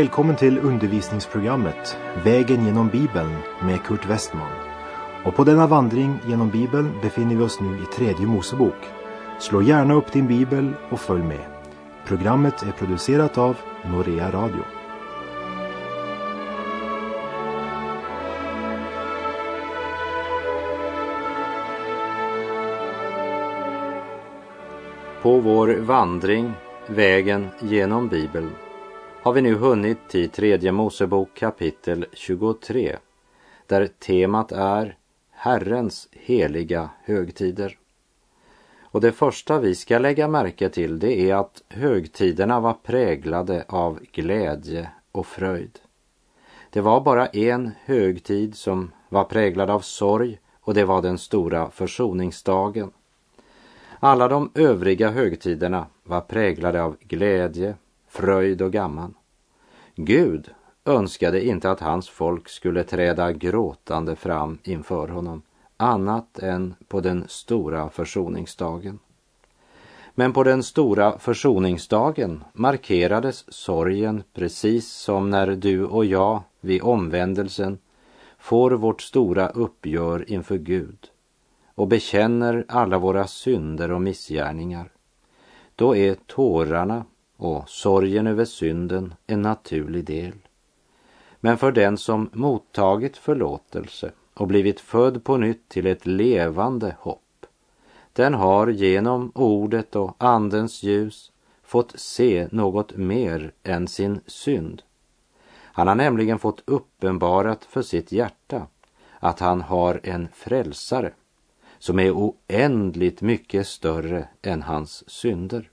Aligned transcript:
Välkommen 0.00 0.36
till 0.36 0.58
undervisningsprogrammet 0.58 1.96
Vägen 2.24 2.66
genom 2.66 2.88
Bibeln 2.88 3.36
med 3.62 3.82
Kurt 3.82 4.06
Westman. 4.06 4.52
Och 5.24 5.34
på 5.34 5.44
denna 5.44 5.66
vandring 5.66 6.18
genom 6.26 6.50
Bibeln 6.50 7.00
befinner 7.02 7.36
vi 7.36 7.42
oss 7.42 7.60
nu 7.60 7.76
i 7.76 7.84
tredje 7.96 8.26
Mosebok. 8.26 8.74
Slå 9.40 9.62
gärna 9.62 9.94
upp 9.94 10.12
din 10.12 10.26
bibel 10.26 10.72
och 10.90 11.00
följ 11.00 11.22
med. 11.22 11.44
Programmet 12.06 12.62
är 12.62 12.72
producerat 12.72 13.38
av 13.38 13.56
Norea 13.84 14.30
Radio. 14.30 14.62
På 25.22 25.40
vår 25.40 25.76
vandring, 25.80 26.52
vägen 26.86 27.48
genom 27.58 28.08
Bibeln, 28.08 28.50
har 29.22 29.32
vi 29.32 29.42
nu 29.42 29.54
hunnit 29.54 30.08
till 30.08 30.30
tredje 30.30 30.72
Mosebok 30.72 31.34
kapitel 31.34 32.06
23, 32.12 32.96
där 33.66 33.86
temat 33.86 34.52
är 34.52 34.96
Herrens 35.30 36.08
heliga 36.12 36.90
högtider. 37.04 37.78
Och 38.82 39.00
det 39.00 39.12
första 39.12 39.58
vi 39.58 39.74
ska 39.74 39.98
lägga 39.98 40.28
märke 40.28 40.68
till 40.68 40.98
det 40.98 41.30
är 41.30 41.34
att 41.34 41.62
högtiderna 41.68 42.60
var 42.60 42.72
präglade 42.72 43.64
av 43.68 44.00
glädje 44.12 44.90
och 45.12 45.26
fröjd. 45.26 45.78
Det 46.70 46.80
var 46.80 47.00
bara 47.00 47.26
en 47.26 47.70
högtid 47.84 48.56
som 48.56 48.92
var 49.08 49.24
präglad 49.24 49.70
av 49.70 49.80
sorg 49.80 50.38
och 50.60 50.74
det 50.74 50.84
var 50.84 51.02
den 51.02 51.18
stora 51.18 51.70
försoningsdagen. 51.70 52.90
Alla 53.98 54.28
de 54.28 54.50
övriga 54.54 55.10
högtiderna 55.10 55.86
var 56.04 56.20
präglade 56.20 56.82
av 56.82 56.96
glädje, 57.00 57.74
fröjd 58.10 58.62
och 58.62 58.72
gamman. 58.72 59.14
Gud 59.94 60.50
önskade 60.84 61.46
inte 61.46 61.70
att 61.70 61.80
hans 61.80 62.08
folk 62.08 62.48
skulle 62.48 62.84
träda 62.84 63.32
gråtande 63.32 64.16
fram 64.16 64.58
inför 64.62 65.08
honom 65.08 65.42
annat 65.76 66.38
än 66.38 66.74
på 66.88 67.00
den 67.00 67.24
stora 67.28 67.90
försoningsdagen. 67.90 68.98
Men 70.14 70.32
på 70.32 70.44
den 70.44 70.62
stora 70.62 71.18
försoningsdagen 71.18 72.44
markerades 72.52 73.52
sorgen 73.52 74.22
precis 74.34 74.88
som 74.88 75.30
när 75.30 75.46
du 75.46 75.84
och 75.84 76.04
jag 76.04 76.42
vid 76.60 76.82
omvändelsen 76.82 77.78
får 78.38 78.70
vårt 78.70 79.02
stora 79.02 79.48
uppgör 79.48 80.30
inför 80.30 80.58
Gud 80.58 81.10
och 81.74 81.88
bekänner 81.88 82.64
alla 82.68 82.98
våra 82.98 83.26
synder 83.26 83.92
och 83.92 84.02
missgärningar. 84.02 84.90
Då 85.74 85.96
är 85.96 86.14
tårarna 86.26 87.04
och 87.40 87.68
sorgen 87.68 88.26
över 88.26 88.44
synden 88.44 89.14
en 89.26 89.42
naturlig 89.42 90.04
del. 90.04 90.32
Men 91.40 91.58
för 91.58 91.72
den 91.72 91.98
som 91.98 92.30
mottagit 92.32 93.16
förlåtelse 93.16 94.12
och 94.34 94.46
blivit 94.46 94.80
född 94.80 95.24
på 95.24 95.36
nytt 95.36 95.68
till 95.68 95.86
ett 95.86 96.06
levande 96.06 96.96
hopp, 97.00 97.46
den 98.12 98.34
har 98.34 98.66
genom 98.68 99.32
ordet 99.34 99.96
och 99.96 100.16
andens 100.18 100.82
ljus 100.82 101.32
fått 101.62 102.00
se 102.00 102.48
något 102.50 102.96
mer 102.96 103.52
än 103.62 103.88
sin 103.88 104.20
synd. 104.26 104.82
Han 105.62 105.88
har 105.88 105.94
nämligen 105.94 106.38
fått 106.38 106.62
uppenbarat 106.64 107.64
för 107.64 107.82
sitt 107.82 108.12
hjärta 108.12 108.66
att 109.18 109.40
han 109.40 109.60
har 109.60 110.00
en 110.02 110.28
frälsare 110.34 111.12
som 111.78 111.98
är 111.98 112.12
oändligt 112.12 113.20
mycket 113.20 113.66
större 113.66 114.28
än 114.42 114.62
hans 114.62 115.10
synder. 115.10 115.70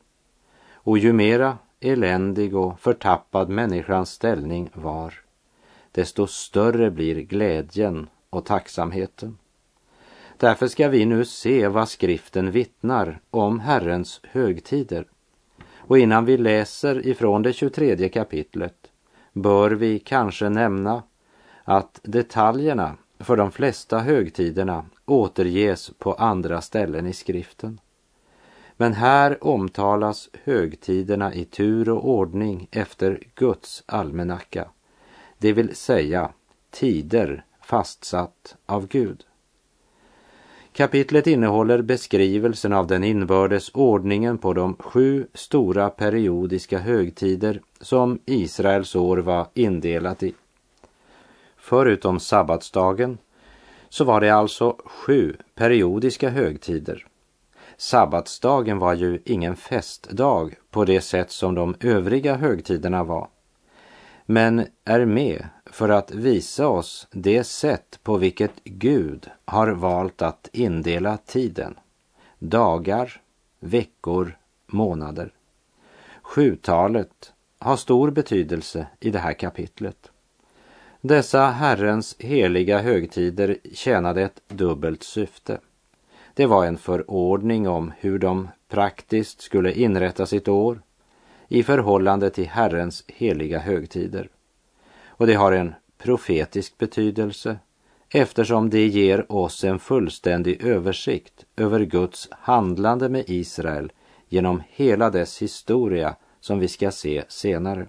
Och 0.88 0.98
ju 0.98 1.14
mera 1.14 1.58
eländig 1.80 2.56
och 2.56 2.80
förtappad 2.80 3.50
människans 3.50 4.12
ställning 4.12 4.70
var, 4.74 5.14
desto 5.92 6.28
större 6.28 6.92
blir 6.92 7.16
glädjen 7.16 8.10
och 8.30 8.46
tacksamheten. 8.46 9.38
Därför 10.38 10.68
ska 10.68 10.90
vi 10.90 11.06
nu 11.06 11.26
se 11.26 11.68
vad 11.68 11.90
skriften 11.90 12.52
vittnar 12.52 13.20
om 13.30 13.60
Herrens 13.60 14.22
högtider. 14.24 15.06
Och 15.78 15.98
innan 15.98 16.26
vi 16.26 16.38
läser 16.38 17.08
ifrån 17.08 17.42
det 17.42 17.54
23 17.54 18.10
kapitlet 18.10 18.92
bör 19.34 19.72
vi 19.72 20.00
kanske 20.00 20.50
nämna 20.50 21.04
att 21.64 22.00
detaljerna 22.04 22.96
för 23.20 23.38
de 23.38 23.52
flesta 23.52 24.00
högtiderna 24.00 24.86
återges 25.06 25.92
på 25.98 26.14
andra 26.14 26.62
ställen 26.62 27.08
i 27.08 27.14
skriften. 27.14 27.80
Men 28.78 28.94
här 28.94 29.44
omtalas 29.44 30.30
högtiderna 30.44 31.34
i 31.34 31.46
tur 31.46 31.90
och 31.90 32.10
ordning 32.10 32.68
efter 32.72 33.20
Guds 33.36 33.84
almanacka, 33.86 34.68
det 35.38 35.54
vill 35.54 35.76
säga 35.76 36.32
tider 36.72 37.46
fastsatt 37.62 38.56
av 38.66 38.88
Gud. 38.88 39.24
Kapitlet 40.74 41.28
innehåller 41.28 41.82
beskrivelsen 41.82 42.74
av 42.74 42.88
den 42.88 43.04
inbördes 43.04 43.70
ordningen 43.74 44.38
på 44.38 44.54
de 44.54 44.76
sju 44.76 45.28
stora 45.34 45.90
periodiska 45.90 46.80
högtider 46.80 47.62
som 47.82 48.20
Israels 48.26 48.96
år 48.96 49.18
var 49.18 49.48
indelat 49.54 50.24
i. 50.24 50.34
Förutom 51.58 52.20
sabbatsdagen 52.20 53.18
så 53.90 54.04
var 54.04 54.22
det 54.22 54.30
alltså 54.30 54.76
sju 54.86 55.36
periodiska 55.56 56.30
högtider. 56.30 57.07
Sabbatsdagen 57.78 58.80
var 58.80 58.94
ju 58.94 59.20
ingen 59.26 59.56
festdag 59.56 60.56
på 60.70 60.86
det 60.86 61.02
sätt 61.02 61.32
som 61.32 61.56
de 61.56 61.76
övriga 61.80 62.36
högtiderna 62.36 63.04
var, 63.04 63.28
men 64.26 64.66
är 64.86 65.06
med 65.06 65.48
för 65.66 65.90
att 65.90 66.12
visa 66.12 66.68
oss 66.68 67.08
det 67.12 67.44
sätt 67.44 68.00
på 68.04 68.18
vilket 68.18 68.64
Gud 68.64 69.30
har 69.46 69.68
valt 69.68 70.22
att 70.22 70.50
indela 70.54 71.18
tiden. 71.18 71.76
Dagar, 72.40 73.22
veckor, 73.60 74.38
månader. 74.68 75.34
Sjutalet 76.22 77.34
har 77.60 77.76
stor 77.76 78.12
betydelse 78.12 78.88
i 79.00 79.10
det 79.10 79.20
här 79.20 79.34
kapitlet. 79.34 80.12
Dessa 81.02 81.46
Herrens 81.46 82.16
heliga 82.20 82.80
högtider 82.80 83.58
tjänade 83.74 84.22
ett 84.22 84.42
dubbelt 84.48 85.04
syfte. 85.04 85.60
Det 86.38 86.46
var 86.46 86.66
en 86.66 86.78
förordning 86.78 87.68
om 87.68 87.94
hur 88.00 88.20
de 88.20 88.50
praktiskt 88.70 89.42
skulle 89.42 89.74
inrätta 89.74 90.26
sitt 90.26 90.48
år 90.48 90.82
i 91.48 91.64
förhållande 91.64 92.30
till 92.30 92.48
Herrens 92.48 93.04
heliga 93.08 93.60
högtider. 93.60 94.30
Och 95.06 95.28
det 95.28 95.34
har 95.34 95.52
en 95.52 95.74
profetisk 95.98 96.78
betydelse 96.78 97.60
eftersom 98.10 98.70
det 98.70 98.88
ger 98.88 99.32
oss 99.32 99.64
en 99.64 99.80
fullständig 99.80 100.64
översikt 100.64 101.46
över 101.56 101.80
Guds 101.80 102.28
handlande 102.32 103.10
med 103.10 103.24
Israel 103.28 103.92
genom 104.30 104.64
hela 104.70 105.10
dess 105.10 105.42
historia 105.42 106.16
som 106.40 106.60
vi 106.60 106.68
ska 106.68 106.92
se 106.92 107.24
senare. 107.28 107.88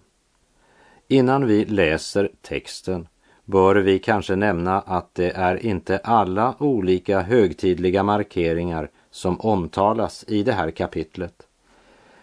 Innan 1.09 1.47
vi 1.47 1.65
läser 1.65 2.30
texten 2.42 3.09
bör 3.50 3.76
vi 3.76 3.98
kanske 3.98 4.36
nämna 4.36 4.81
att 4.81 5.14
det 5.14 5.31
är 5.31 5.66
inte 5.66 5.98
alla 5.98 6.54
olika 6.59 7.20
högtidliga 7.20 8.03
markeringar 8.03 8.91
som 9.10 9.41
omtalas 9.41 10.25
i 10.28 10.42
det 10.42 10.53
här 10.53 10.70
kapitlet. 10.70 11.47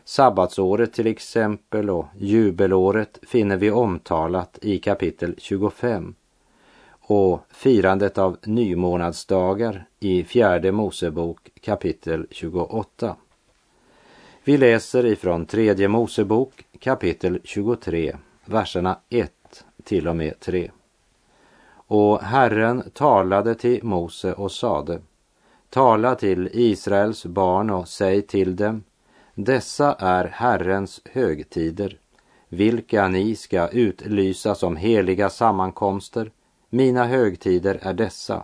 Sabbatsåret 0.04 0.94
till 0.94 1.08
exempel 1.08 1.90
och 1.90 2.06
jubelåret 2.18 3.20
finner 3.28 3.58
vi 3.58 3.72
omtalat 3.72 4.60
i 4.62 4.80
kapitel 4.80 5.36
25 5.38 6.16
och 6.90 7.40
firandet 7.50 8.18
av 8.18 8.38
nymånadsdagar 8.46 9.86
i 10.00 10.24
fjärde 10.24 10.72
Mosebok 10.72 11.50
kapitel 11.62 12.28
28. 12.32 13.16
Vi 14.44 14.58
läser 14.58 15.06
ifrån 15.06 15.46
tredje 15.46 15.88
Mosebok 15.88 16.66
kapitel 16.80 17.40
23, 17.44 18.16
verserna 18.46 19.00
1 19.10 19.32
till 19.84 20.08
och 20.08 20.16
med 20.16 20.40
3. 20.40 20.72
Och 21.88 22.22
Herren 22.22 22.84
talade 22.94 23.56
till 23.56 23.84
Mose 23.84 24.34
och 24.34 24.52
sade, 24.52 25.02
tala 25.70 26.16
till 26.16 26.50
Israels 26.54 27.26
barn 27.26 27.70
och 27.70 27.88
säg 27.88 28.22
till 28.22 28.56
dem, 28.56 28.84
dessa 29.34 29.94
är 29.94 30.26
Herrens 30.26 31.02
högtider, 31.12 31.98
vilka 32.50 33.08
ni 33.08 33.36
ska 33.36 33.68
utlysa 33.68 34.56
som 34.56 34.76
heliga 34.76 35.30
sammankomster. 35.30 36.32
Mina 36.70 37.06
högtider 37.06 37.80
är 37.82 37.94
dessa. 37.94 38.44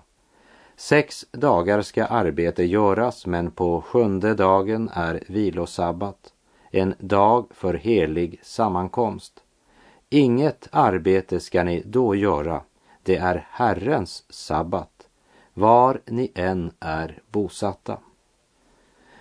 Sex 0.76 1.26
dagar 1.32 1.82
ska 1.82 2.06
arbete 2.06 2.64
göras, 2.64 3.26
men 3.26 3.52
på 3.52 3.82
sjunde 3.82 4.34
dagen 4.34 4.90
är 4.94 5.24
vilosabbat, 5.28 6.34
en 6.72 6.94
dag 7.00 7.46
för 7.52 7.74
helig 7.74 8.40
sammankomst. 8.44 9.34
Inget 10.10 10.68
arbete 10.72 11.40
ska 11.40 11.64
ni 11.64 11.84
då 11.86 12.16
göra, 12.16 12.62
det 13.04 13.18
är 13.18 13.48
Herrens 13.50 14.24
sabbat, 14.30 15.08
var 15.54 16.02
ni 16.06 16.32
än 16.36 16.72
är 16.80 17.22
bosatta. 17.32 17.98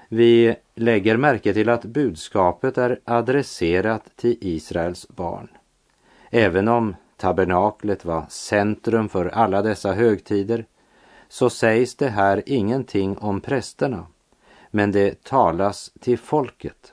Vi 0.08 0.56
lägger 0.74 1.16
märke 1.16 1.54
till 1.54 1.68
att 1.68 1.84
budskapet 1.84 2.78
är 2.78 3.00
adresserat 3.04 4.16
till 4.16 4.36
Israels 4.40 5.08
barn. 5.08 5.48
Även 6.30 6.68
om 6.68 6.96
tabernaklet 7.16 8.04
var 8.04 8.26
centrum 8.28 9.08
för 9.08 9.26
alla 9.26 9.62
dessa 9.62 9.92
högtider 9.92 10.64
så 11.28 11.50
sägs 11.50 11.94
det 11.94 12.08
här 12.08 12.42
ingenting 12.46 13.18
om 13.18 13.40
prästerna, 13.40 14.06
men 14.70 14.92
det 14.92 15.24
talas 15.24 15.92
till 16.00 16.18
folket. 16.18 16.92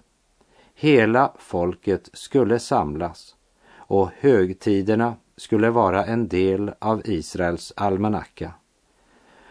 Hela 0.75 1.33
folket 1.39 2.09
skulle 2.13 2.59
samlas 2.59 3.35
och 3.75 4.09
högtiderna 4.19 5.15
skulle 5.37 5.69
vara 5.69 6.05
en 6.05 6.27
del 6.27 6.71
av 6.79 7.01
Israels 7.05 7.73
almanacka. 7.75 8.53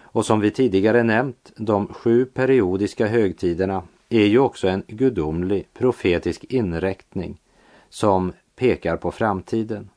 Och 0.00 0.26
som 0.26 0.40
vi 0.40 0.50
tidigare 0.50 1.02
nämnt, 1.02 1.52
de 1.56 1.86
sju 1.88 2.24
periodiska 2.24 3.06
högtiderna 3.06 3.82
är 4.08 4.24
ju 4.24 4.38
också 4.38 4.68
en 4.68 4.82
gudomlig 4.86 5.68
profetisk 5.74 6.44
inräktning 6.44 7.40
som 7.88 8.32
pekar 8.56 8.96
på 8.96 9.12
framtiden. 9.12 9.90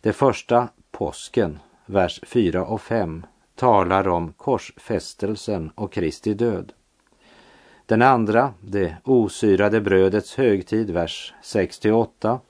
Det 0.00 0.12
första, 0.12 0.68
påsken, 0.90 1.58
vers 1.86 2.20
4 2.22 2.66
och 2.66 2.80
5, 2.80 3.26
talar 3.54 4.08
om 4.08 4.32
korsfästelsen 4.32 5.70
och 5.74 5.92
Kristi 5.92 6.34
död. 6.34 6.72
Den 7.86 8.02
andra, 8.02 8.54
det 8.60 8.96
osyrade 9.04 9.80
brödets 9.80 10.34
högtid, 10.34 10.90
vers 10.90 11.34
6 11.42 11.84
8, 11.84 12.40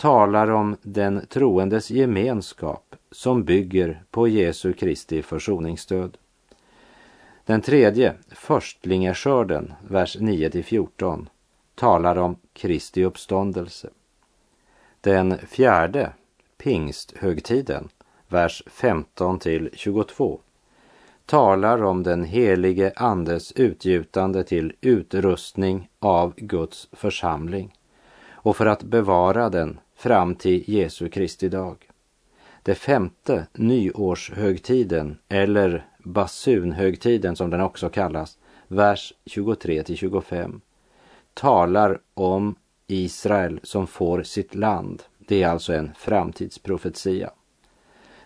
talar 0.00 0.50
om 0.50 0.76
den 0.82 1.26
troendes 1.26 1.90
gemenskap 1.90 2.96
som 3.10 3.44
bygger 3.44 4.02
på 4.10 4.28
Jesu 4.28 4.72
Kristi 4.72 5.22
försoningsstöd. 5.22 6.16
Den 7.44 7.60
tredje, 7.60 8.14
förstlingaskörden, 8.28 9.72
vers 9.88 10.16
9 10.20 10.62
14, 10.62 11.28
talar 11.74 12.18
om 12.18 12.36
Kristi 12.52 13.04
uppståndelse. 13.04 13.90
Den 15.00 15.38
fjärde, 15.38 16.12
pingsthögtiden, 16.58 17.88
vers 18.28 18.62
15–22 18.66 20.38
talar 21.26 21.82
om 21.82 22.02
den 22.02 22.24
helige 22.24 22.92
Andes 22.96 23.52
utgjutande 23.52 24.44
till 24.44 24.72
utrustning 24.80 25.88
av 25.98 26.34
Guds 26.36 26.88
församling 26.92 27.74
och 28.42 28.56
för 28.56 28.66
att 28.66 28.82
bevara 28.82 29.48
den 29.48 29.80
fram 30.00 30.34
till 30.34 30.64
Jesu 30.66 31.08
Kristi 31.08 31.48
dag. 31.48 31.88
Det 32.62 32.74
femte 32.74 33.46
nyårshögtiden, 33.52 35.18
eller 35.28 35.86
basunhögtiden 35.98 37.36
som 37.36 37.50
den 37.50 37.60
också 37.60 37.88
kallas, 37.88 38.38
vers 38.68 39.12
23 39.26 39.82
till 39.82 39.96
25, 39.96 40.60
talar 41.34 42.00
om 42.14 42.54
Israel 42.86 43.60
som 43.62 43.86
får 43.86 44.22
sitt 44.22 44.54
land. 44.54 45.02
Det 45.18 45.42
är 45.42 45.48
alltså 45.48 45.72
en 45.72 45.90
framtidsprofetia. 45.98 47.30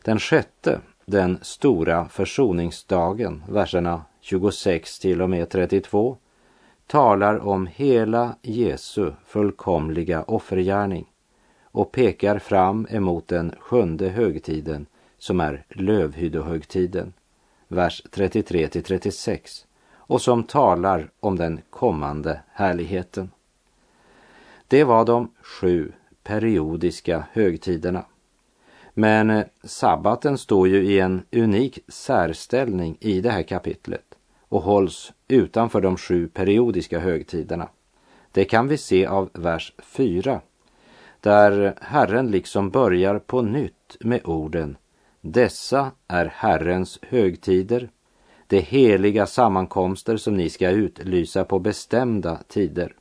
Den 0.05 0.19
sjätte, 0.19 0.81
den 1.07 1.39
stora 1.43 2.09
försoningsdagen, 2.09 3.45
verserna 3.49 4.03
26 4.21 4.99
till 4.99 5.23
och 5.23 5.31
med 5.31 5.51
32, 5.51 6.17
talar 6.87 7.39
om 7.39 7.67
hela 7.67 8.37
Jesu 8.43 9.13
fullkomliga 9.27 10.23
offergärning 10.23 11.07
och 11.75 11.93
pekar 11.93 12.39
fram 12.39 12.87
emot 12.91 13.29
den 13.29 13.55
sjunde 13.61 14.09
högtiden 14.09 14.87
som 15.19 15.41
är 15.41 15.65
lövhyddohögtiden, 15.69 17.13
vers 17.69 18.03
33 18.11 18.69
till 18.69 18.83
36 18.83 19.67
och 19.93 20.23
som 20.23 20.43
talar 20.43 21.11
om 21.21 21.37
den 21.37 21.61
kommande 21.71 22.41
härligheten. 22.53 23.31
Det 24.69 24.85
var 24.85 25.05
de 25.05 25.31
sju 25.43 25.93
periodiska 26.23 27.27
högtiderna. 27.33 28.05
Men 28.93 29.31
eh, 29.31 29.45
sabbaten 29.65 30.39
står 30.39 30.69
ju 30.69 30.85
i 30.85 31.01
en 31.01 31.23
unik 31.33 31.79
särställning 31.89 32.97
i 33.01 33.21
det 33.21 33.31
här 33.31 33.43
kapitlet 33.43 34.15
och 34.49 34.63
hålls 34.63 35.13
utanför 35.29 35.81
de 35.81 35.97
sju 35.97 36.29
periodiska 36.29 36.99
högtiderna. 36.99 37.69
Det 38.33 38.45
kan 38.45 38.69
vi 38.69 38.77
se 38.77 39.07
av 39.07 39.31
vers 39.33 39.73
4 39.79 40.41
där 41.25 41.75
Herren 41.81 42.31
liksom 42.31 42.71
börjar 42.71 43.19
på 43.19 43.43
nytt 43.43 43.97
med 44.01 44.21
orden 44.25 44.77
Dessa 45.21 45.91
är 46.09 46.27
Herrens 46.27 46.99
högtider, 47.03 47.91
de 48.47 48.61
heliga 48.61 49.27
sammankomster 49.27 50.17
som 50.17 50.37
ni 50.37 50.51
ska 50.51 50.71
utlysa 50.71 51.45
på 51.45 51.59
bestämda 51.59 52.41
tider. 52.49 52.95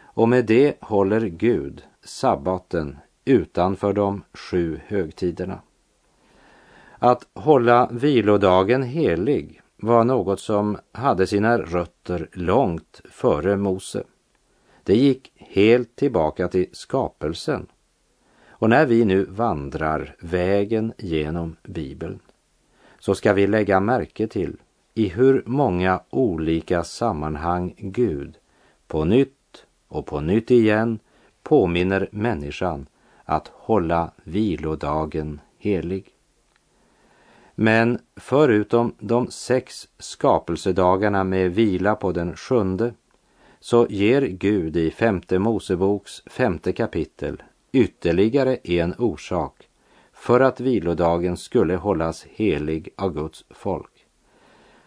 Och 0.00 0.28
med 0.28 0.44
det 0.44 0.76
håller 0.80 1.20
Gud 1.20 1.82
sabbaten 2.04 2.96
utanför 3.24 3.92
de 3.92 4.22
sju 4.32 4.80
högtiderna. 4.86 5.60
Att 6.98 7.26
hålla 7.34 7.88
vilodagen 7.92 8.82
helig 8.82 9.60
var 9.76 10.04
något 10.04 10.40
som 10.40 10.78
hade 10.92 11.26
sina 11.26 11.58
rötter 11.58 12.28
långt 12.32 13.00
före 13.10 13.56
Mose. 13.56 14.04
Det 14.84 14.96
gick 14.96 15.32
helt 15.54 15.96
tillbaka 15.96 16.48
till 16.48 16.66
skapelsen. 16.72 17.66
Och 18.48 18.70
när 18.70 18.86
vi 18.86 19.04
nu 19.04 19.24
vandrar 19.24 20.16
vägen 20.20 20.92
genom 20.98 21.56
Bibeln 21.62 22.20
så 22.98 23.14
ska 23.14 23.32
vi 23.32 23.46
lägga 23.46 23.80
märke 23.80 24.26
till 24.26 24.56
i 24.94 25.08
hur 25.08 25.42
många 25.46 26.00
olika 26.10 26.84
sammanhang 26.84 27.74
Gud 27.78 28.36
på 28.86 29.04
nytt 29.04 29.66
och 29.88 30.06
på 30.06 30.20
nytt 30.20 30.50
igen 30.50 30.98
påminner 31.42 32.08
människan 32.12 32.86
att 33.24 33.50
hålla 33.54 34.10
vilodagen 34.24 35.40
helig. 35.58 36.10
Men 37.54 37.98
förutom 38.16 38.94
de 38.98 39.30
sex 39.30 39.88
skapelsedagarna 39.98 41.24
med 41.24 41.54
vila 41.54 41.94
på 41.94 42.12
den 42.12 42.36
sjunde 42.36 42.94
så 43.64 43.86
ger 43.90 44.22
Gud 44.22 44.76
i 44.76 44.90
femte 44.90 45.38
Moseboks 45.38 46.22
femte 46.26 46.72
kapitel 46.72 47.42
ytterligare 47.72 48.56
en 48.56 48.94
orsak 48.98 49.68
för 50.12 50.40
att 50.40 50.60
vilodagen 50.60 51.36
skulle 51.36 51.76
hållas 51.76 52.26
helig 52.30 52.88
av 52.96 53.14
Guds 53.14 53.44
folk. 53.50 54.06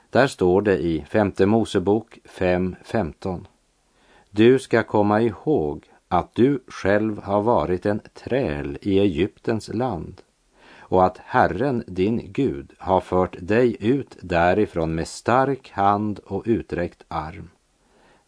Där 0.09 0.27
står 0.27 0.61
det 0.61 0.77
i 0.77 1.05
femte 1.09 1.45
Mosebok 1.45 2.19
5.15. 2.25 3.45
Du 4.29 4.59
ska 4.59 4.83
komma 4.83 5.21
ihåg 5.21 5.85
att 6.07 6.35
du 6.35 6.59
själv 6.67 7.23
har 7.23 7.41
varit 7.41 7.85
en 7.85 8.01
träl 8.13 8.77
i 8.81 8.99
Egyptens 8.99 9.73
land 9.73 10.21
och 10.77 11.05
att 11.05 11.17
Herren, 11.17 11.83
din 11.87 12.31
Gud, 12.31 12.73
har 12.77 13.01
fört 13.01 13.35
dig 13.39 13.77
ut 13.79 14.17
därifrån 14.21 14.95
med 14.95 15.07
stark 15.07 15.71
hand 15.71 16.19
och 16.19 16.43
uträckt 16.45 17.03
arm. 17.07 17.49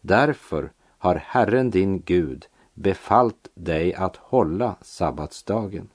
Därför 0.00 0.72
har 0.98 1.14
Herren 1.14 1.70
din 1.70 2.02
Gud 2.02 2.46
befallt 2.74 3.48
dig 3.54 3.94
att 3.94 4.16
hålla 4.16 4.76
sabbatsdagen. 4.82 5.88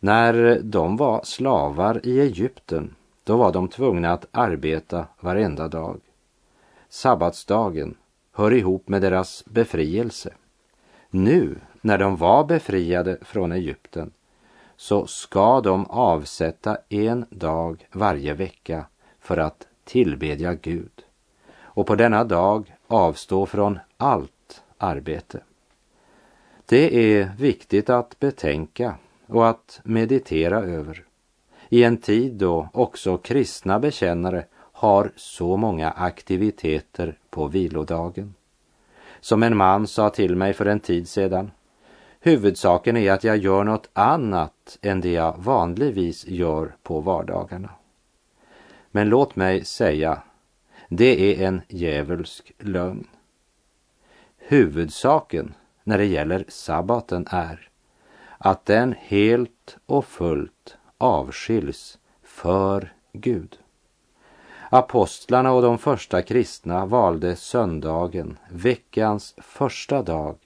När 0.00 0.60
de 0.62 0.96
var 0.96 1.20
slavar 1.24 2.06
i 2.06 2.20
Egypten, 2.20 2.94
då 3.24 3.36
var 3.36 3.52
de 3.52 3.68
tvungna 3.68 4.12
att 4.12 4.26
arbeta 4.30 5.06
varenda 5.20 5.68
dag. 5.68 6.00
Sabbatsdagen 6.88 7.94
hör 8.32 8.52
ihop 8.52 8.88
med 8.88 9.02
deras 9.02 9.44
befrielse. 9.46 10.34
Nu, 11.10 11.58
när 11.80 11.98
de 11.98 12.16
var 12.16 12.44
befriade 12.44 13.18
från 13.22 13.52
Egypten, 13.52 14.12
så 14.76 15.06
ska 15.06 15.60
de 15.60 15.86
avsätta 15.86 16.78
en 16.88 17.24
dag 17.30 17.88
varje 17.92 18.34
vecka 18.34 18.86
för 19.20 19.36
att 19.36 19.68
tillbedja 19.84 20.54
Gud 20.54 21.01
och 21.74 21.86
på 21.86 21.94
denna 21.94 22.24
dag 22.24 22.74
avstå 22.86 23.46
från 23.46 23.78
allt 23.96 24.62
arbete. 24.78 25.40
Det 26.66 27.14
är 27.14 27.32
viktigt 27.38 27.90
att 27.90 28.18
betänka 28.18 28.94
och 29.26 29.48
att 29.48 29.80
meditera 29.84 30.58
över 30.58 31.04
i 31.72 31.84
en 31.84 31.96
tid 31.96 32.32
då 32.32 32.68
också 32.72 33.16
kristna 33.16 33.78
bekännare 33.78 34.44
har 34.54 35.12
så 35.16 35.56
många 35.56 35.90
aktiviteter 35.90 37.18
på 37.30 37.46
vilodagen. 37.46 38.34
Som 39.20 39.42
en 39.42 39.56
man 39.56 39.86
sa 39.86 40.10
till 40.10 40.36
mig 40.36 40.52
för 40.52 40.66
en 40.66 40.80
tid 40.80 41.08
sedan. 41.08 41.50
Huvudsaken 42.20 42.96
är 42.96 43.12
att 43.12 43.24
jag 43.24 43.36
gör 43.36 43.64
något 43.64 43.88
annat 43.92 44.78
än 44.82 45.00
det 45.00 45.12
jag 45.12 45.34
vanligtvis 45.38 46.26
gör 46.26 46.74
på 46.82 47.00
vardagarna. 47.00 47.70
Men 48.90 49.08
låt 49.08 49.36
mig 49.36 49.64
säga 49.64 50.22
det 50.96 51.42
är 51.42 51.46
en 51.46 51.60
djävulsk 51.68 52.52
lögn. 52.58 53.06
Huvudsaken 54.38 55.54
när 55.84 55.98
det 55.98 56.04
gäller 56.04 56.44
sabbaten 56.48 57.26
är 57.30 57.68
att 58.38 58.66
den 58.66 58.94
helt 58.98 59.76
och 59.86 60.04
fullt 60.04 60.76
avskiljs 60.98 61.98
för 62.22 62.92
Gud. 63.12 63.58
Apostlarna 64.70 65.52
och 65.52 65.62
de 65.62 65.78
första 65.78 66.22
kristna 66.22 66.86
valde 66.86 67.36
söndagen, 67.36 68.38
veckans 68.50 69.34
första 69.38 70.02
dag, 70.02 70.36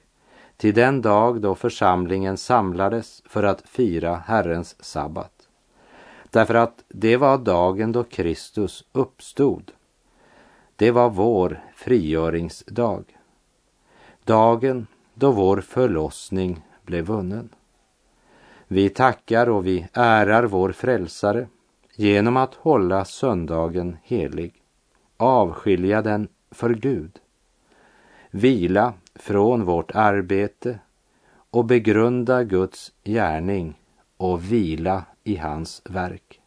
till 0.56 0.74
den 0.74 1.02
dag 1.02 1.40
då 1.40 1.54
församlingen 1.54 2.36
samlades 2.36 3.22
för 3.26 3.42
att 3.42 3.68
fira 3.68 4.16
Herrens 4.26 4.84
sabbat. 4.84 5.48
Därför 6.30 6.54
att 6.54 6.84
det 6.88 7.16
var 7.16 7.38
dagen 7.38 7.92
då 7.92 8.04
Kristus 8.04 8.84
uppstod. 8.92 9.72
Det 10.76 10.90
var 10.90 11.10
vår 11.10 11.60
frigöringsdag. 11.74 13.04
Dagen 14.24 14.86
då 15.14 15.32
vår 15.32 15.60
förlossning 15.60 16.64
blev 16.82 17.04
vunnen. 17.04 17.48
Vi 18.68 18.88
tackar 18.88 19.48
och 19.48 19.66
vi 19.66 19.86
ärar 19.92 20.44
vår 20.44 20.72
frälsare 20.72 21.48
genom 21.94 22.36
att 22.36 22.54
hålla 22.54 23.04
söndagen 23.04 23.96
helig, 24.02 24.62
avskilja 25.16 26.02
den 26.02 26.28
för 26.50 26.70
Gud, 26.70 27.18
vila 28.30 28.94
från 29.14 29.64
vårt 29.64 29.90
arbete 29.94 30.78
och 31.50 31.64
begrunda 31.64 32.44
Guds 32.44 32.92
gärning 33.04 33.78
och 34.16 34.52
vila 34.52 35.04
i 35.24 35.36
hans 35.36 35.82
verk. 35.84 36.40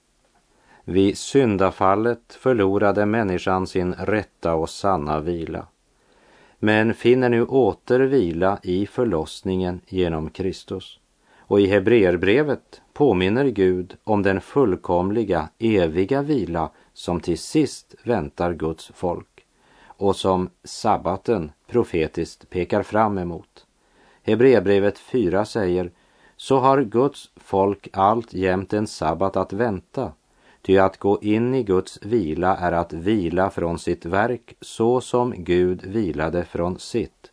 Vid 0.91 1.17
syndafallet 1.17 2.37
förlorade 2.39 3.05
människan 3.05 3.67
sin 3.67 3.93
rätta 3.93 4.55
och 4.55 4.69
sanna 4.69 5.19
vila, 5.19 5.65
men 6.59 6.93
finner 6.93 7.29
nu 7.29 7.45
åter 7.45 7.99
vila 7.99 8.59
i 8.63 8.87
förlossningen 8.87 9.81
genom 9.87 10.29
Kristus. 10.29 10.99
Och 11.37 11.59
i 11.59 11.67
Hebreerbrevet 11.67 12.81
påminner 12.93 13.45
Gud 13.45 13.95
om 14.03 14.23
den 14.23 14.41
fullkomliga, 14.41 15.49
eviga 15.59 16.21
vila 16.21 16.69
som 16.93 17.19
till 17.19 17.39
sist 17.39 17.95
väntar 18.03 18.53
Guds 18.53 18.91
folk 18.95 19.45
och 19.85 20.15
som 20.15 20.49
sabbaten 20.63 21.51
profetiskt 21.67 22.49
pekar 22.49 22.83
fram 22.83 23.17
emot. 23.17 23.65
Hebreerbrevet 24.23 24.99
4 24.99 25.45
säger 25.45 25.91
så 26.37 26.59
har 26.59 26.81
Guds 26.81 27.31
folk 27.35 27.87
allt 27.93 28.33
jämt 28.33 28.73
en 28.73 28.87
sabbat 28.87 29.37
att 29.37 29.53
vänta. 29.53 30.11
Ty 30.61 30.77
att 30.77 30.97
gå 30.97 31.19
in 31.21 31.55
i 31.55 31.63
Guds 31.63 31.99
vila 32.01 32.57
är 32.57 32.71
att 32.71 32.93
vila 32.93 33.49
från 33.49 33.79
sitt 33.79 34.05
verk 34.05 34.53
så 34.61 35.01
som 35.01 35.33
Gud 35.37 35.85
vilade 35.85 36.45
från 36.45 36.79
sitt. 36.79 37.31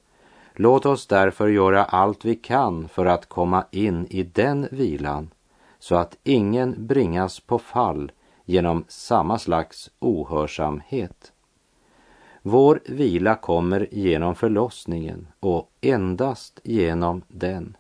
Låt 0.55 0.87
oss 0.87 1.07
därför 1.07 1.49
göra 1.49 1.85
allt 1.85 2.25
vi 2.25 2.35
kan 2.35 2.89
för 2.89 3.07
att 3.07 3.27
komma 3.27 3.65
in 3.71 4.07
i 4.11 4.23
den 4.23 4.69
vilan 4.71 5.31
så 5.79 5.95
att 5.95 6.17
ingen 6.25 6.87
bringas 6.87 7.41
på 7.41 7.59
fall 7.59 8.13
genom 8.45 8.85
samma 8.89 9.39
slags 9.39 9.91
ohörsamhet. 9.99 11.33
Vår 12.43 12.81
vila 12.85 13.35
kommer 13.35 13.89
genom 13.93 14.35
förlossningen 14.35 15.27
och 15.41 15.71
endast 15.81 16.61
genom 16.65 17.23
den. 17.29 17.77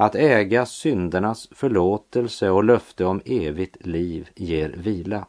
Att 0.00 0.14
äga 0.14 0.66
syndernas 0.66 1.48
förlåtelse 1.52 2.50
och 2.50 2.64
löfte 2.64 3.04
om 3.04 3.20
evigt 3.24 3.86
liv 3.86 4.28
ger 4.36 4.68
vila. 4.68 5.26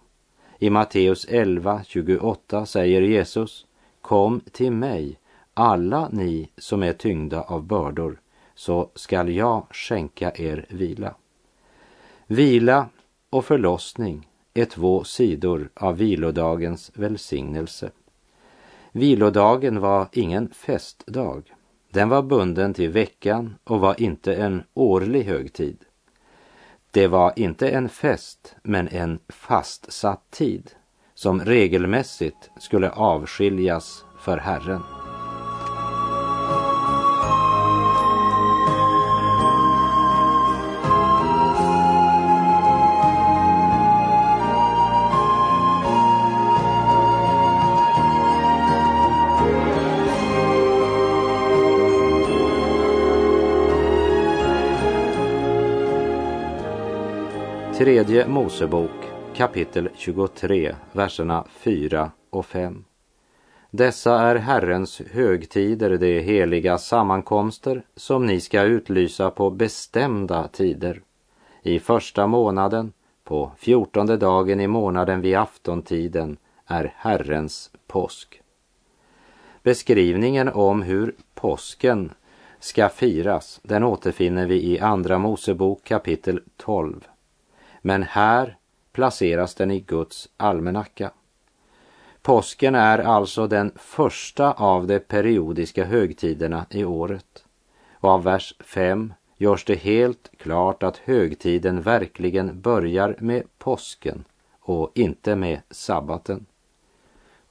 I 0.59 0.69
Matteus 0.69 1.25
11, 1.29 1.81
28 1.83 2.65
säger 2.65 3.01
Jesus 3.01 3.65
Kom 4.01 4.41
till 4.51 4.71
mig, 4.71 5.19
alla 5.53 6.09
ni 6.11 6.49
som 6.57 6.83
är 6.83 6.93
tyngda 6.93 7.41
av 7.41 7.63
bördor, 7.63 8.19
så 8.55 8.89
skall 8.95 9.29
jag 9.29 9.67
skänka 9.71 10.31
er 10.35 10.65
vila. 10.69 11.15
Vila 12.27 12.87
och 13.29 13.45
förlossning 13.45 14.29
är 14.53 14.65
två 14.65 15.03
sidor 15.03 15.69
av 15.73 15.97
vilodagens 15.97 16.91
välsignelse. 16.93 17.91
Vilodagen 18.91 19.79
var 19.79 20.07
ingen 20.11 20.49
festdag. 20.49 21.43
Den 21.93 22.09
var 22.09 22.21
bunden 22.21 22.73
till 22.73 22.89
veckan 22.89 23.55
och 23.63 23.79
var 23.79 24.01
inte 24.01 24.35
en 24.35 24.63
årlig 24.73 25.23
högtid. 25.23 25.77
Det 26.91 27.07
var 27.07 27.33
inte 27.35 27.69
en 27.69 27.89
fest, 27.89 28.55
men 28.63 28.87
en 28.87 29.19
fastsatt 29.29 30.31
tid 30.31 30.71
som 31.13 31.41
regelmässigt 31.41 32.49
skulle 32.59 32.89
avskiljas 32.89 34.05
för 34.19 34.37
Herren. 34.37 35.00
Tredje 57.81 58.27
Mosebok 58.27 58.91
kapitel 59.35 59.89
23, 59.95 60.75
verserna 60.91 61.45
4 61.49 62.11
och 62.29 62.45
5. 62.45 62.83
Dessa 63.71 64.19
är 64.19 64.35
Herrens 64.35 65.01
högtider, 65.11 65.97
de 65.97 66.19
heliga 66.19 66.77
sammankomster 66.77 67.83
som 67.95 68.25
ni 68.25 68.39
ska 68.39 68.61
utlysa 68.61 69.31
på 69.31 69.49
bestämda 69.49 70.47
tider. 70.47 71.01
I 71.61 71.79
första 71.79 72.27
månaden, 72.27 72.93
på 73.23 73.51
fjortonde 73.57 74.17
dagen 74.17 74.59
i 74.59 74.67
månaden 74.67 75.21
vid 75.21 75.35
aftontiden, 75.35 76.37
är 76.65 76.93
Herrens 76.97 77.71
påsk. 77.87 78.41
Beskrivningen 79.63 80.49
om 80.49 80.81
hur 80.81 81.15
påsken 81.33 82.11
ska 82.59 82.89
firas, 82.89 83.59
den 83.63 83.83
återfinner 83.83 84.45
vi 84.45 84.63
i 84.63 84.79
Andra 84.79 85.17
Mosebok 85.17 85.83
kapitel 85.83 86.41
12 86.57 87.07
men 87.81 88.03
här 88.03 88.57
placeras 88.91 89.55
den 89.55 89.71
i 89.71 89.79
Guds 89.79 90.29
almanacka. 90.37 91.11
Påsken 92.21 92.75
är 92.75 92.99
alltså 92.99 93.47
den 93.47 93.71
första 93.75 94.51
av 94.51 94.87
de 94.87 94.99
periodiska 94.99 95.85
högtiderna 95.85 96.65
i 96.69 96.83
året. 96.83 97.45
Och 97.93 98.09
av 98.09 98.23
vers 98.23 98.55
5 98.59 99.13
görs 99.37 99.65
det 99.65 99.75
helt 99.75 100.31
klart 100.37 100.83
att 100.83 100.97
högtiden 100.97 101.81
verkligen 101.81 102.61
börjar 102.61 103.15
med 103.19 103.43
påsken 103.57 104.23
och 104.59 104.91
inte 104.95 105.35
med 105.35 105.61
sabbaten. 105.69 106.45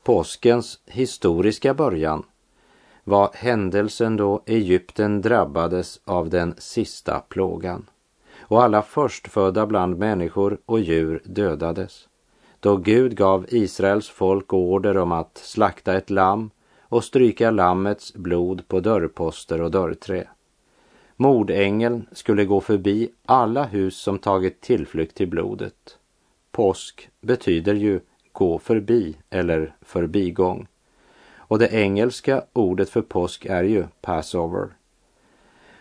Påskens 0.03 0.81
historiska 0.87 1.75
början 1.75 2.23
var 3.05 3.31
händelsen 3.35 4.17
då 4.17 4.43
Egypten 4.47 5.21
drabbades 5.21 6.01
av 6.05 6.31
den 6.31 6.55
sista 6.59 7.21
plågan 7.21 7.87
och 8.51 8.63
alla 8.63 8.83
förstfödda 8.83 9.67
bland 9.67 9.99
människor 9.99 10.59
och 10.67 10.81
djur 10.81 11.23
dödades. 11.25 12.09
Då 12.61 12.77
Gud 12.77 13.17
gav 13.17 13.47
Israels 13.49 14.09
folk 14.09 14.53
order 14.53 14.97
om 14.97 15.13
att 15.13 15.39
slakta 15.39 15.97
ett 15.97 16.11
lamm 16.11 16.51
och 16.81 17.05
stryka 17.05 17.51
lammets 17.51 18.15
blod 18.15 18.69
på 18.69 18.81
dörrposter 18.81 19.61
och 19.61 19.71
dörrträ. 19.71 20.29
Mordängeln 21.17 22.07
skulle 22.13 22.45
gå 22.45 22.61
förbi 22.61 23.11
alla 23.27 23.65
hus 23.65 23.97
som 23.97 24.19
tagit 24.19 24.61
tillflykt 24.61 25.17
till 25.17 25.29
blodet. 25.29 25.99
Påsk 26.51 27.09
betyder 27.21 27.75
ju 27.75 28.01
gå 28.33 28.59
förbi 28.59 29.17
eller 29.31 29.75
förbigång. 29.81 30.67
Och 31.37 31.59
det 31.59 31.69
engelska 31.73 32.45
ordet 32.53 32.91
för 32.91 33.03
påsk 33.03 33.47
är 33.47 33.63
ju 33.63 33.85
Passover. 34.01 34.69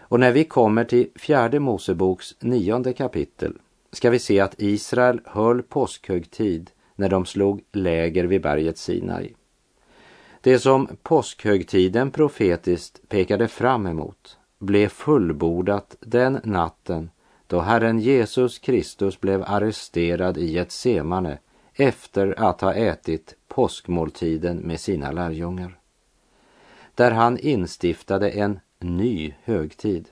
Och 0.10 0.20
när 0.20 0.32
vi 0.32 0.44
kommer 0.44 0.84
till 0.84 1.10
fjärde 1.16 1.60
Moseboks 1.60 2.36
nionde 2.40 2.94
kapitel 2.94 3.54
ska 3.92 4.10
vi 4.10 4.20
se 4.20 4.40
att 4.40 4.56
Israel 4.58 5.22
höll 5.26 5.62
påskhögtid 5.62 6.72
när 6.96 7.10
de 7.10 7.26
slog 7.26 7.62
läger 7.72 8.24
vid 8.24 8.42
berget 8.42 8.78
Sinai. 8.78 9.34
Det 10.42 10.60
som 10.60 10.88
påskhögtiden 11.04 12.12
profetiskt 12.12 13.10
pekade 13.10 13.48
fram 13.48 13.88
emot 13.88 14.38
blev 14.60 14.90
fullbordat 14.90 15.96
den 16.00 16.40
natten 16.44 17.10
då 17.48 17.60
Herren 17.60 18.00
Jesus 18.00 18.60
Kristus 18.60 19.20
blev 19.20 19.44
arresterad 19.48 20.38
i 20.38 20.58
ett 20.58 20.72
semane 20.72 21.38
efter 21.74 22.40
att 22.40 22.62
ha 22.62 22.74
ätit 22.74 23.36
påskmåltiden 23.48 24.58
med 24.58 24.80
sina 24.80 25.12
lärjungar. 25.12 25.80
Där 26.96 27.12
han 27.12 27.38
instiftade 27.38 28.30
en 28.30 28.60
ny 28.80 29.34
högtid. 29.44 30.10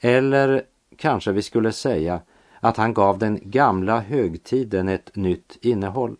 Eller 0.00 0.62
kanske 0.96 1.32
vi 1.32 1.42
skulle 1.42 1.72
säga 1.72 2.20
att 2.60 2.76
han 2.76 2.94
gav 2.94 3.18
den 3.18 3.40
gamla 3.42 4.00
högtiden 4.00 4.88
ett 4.88 5.16
nytt 5.16 5.58
innehåll. 5.60 6.16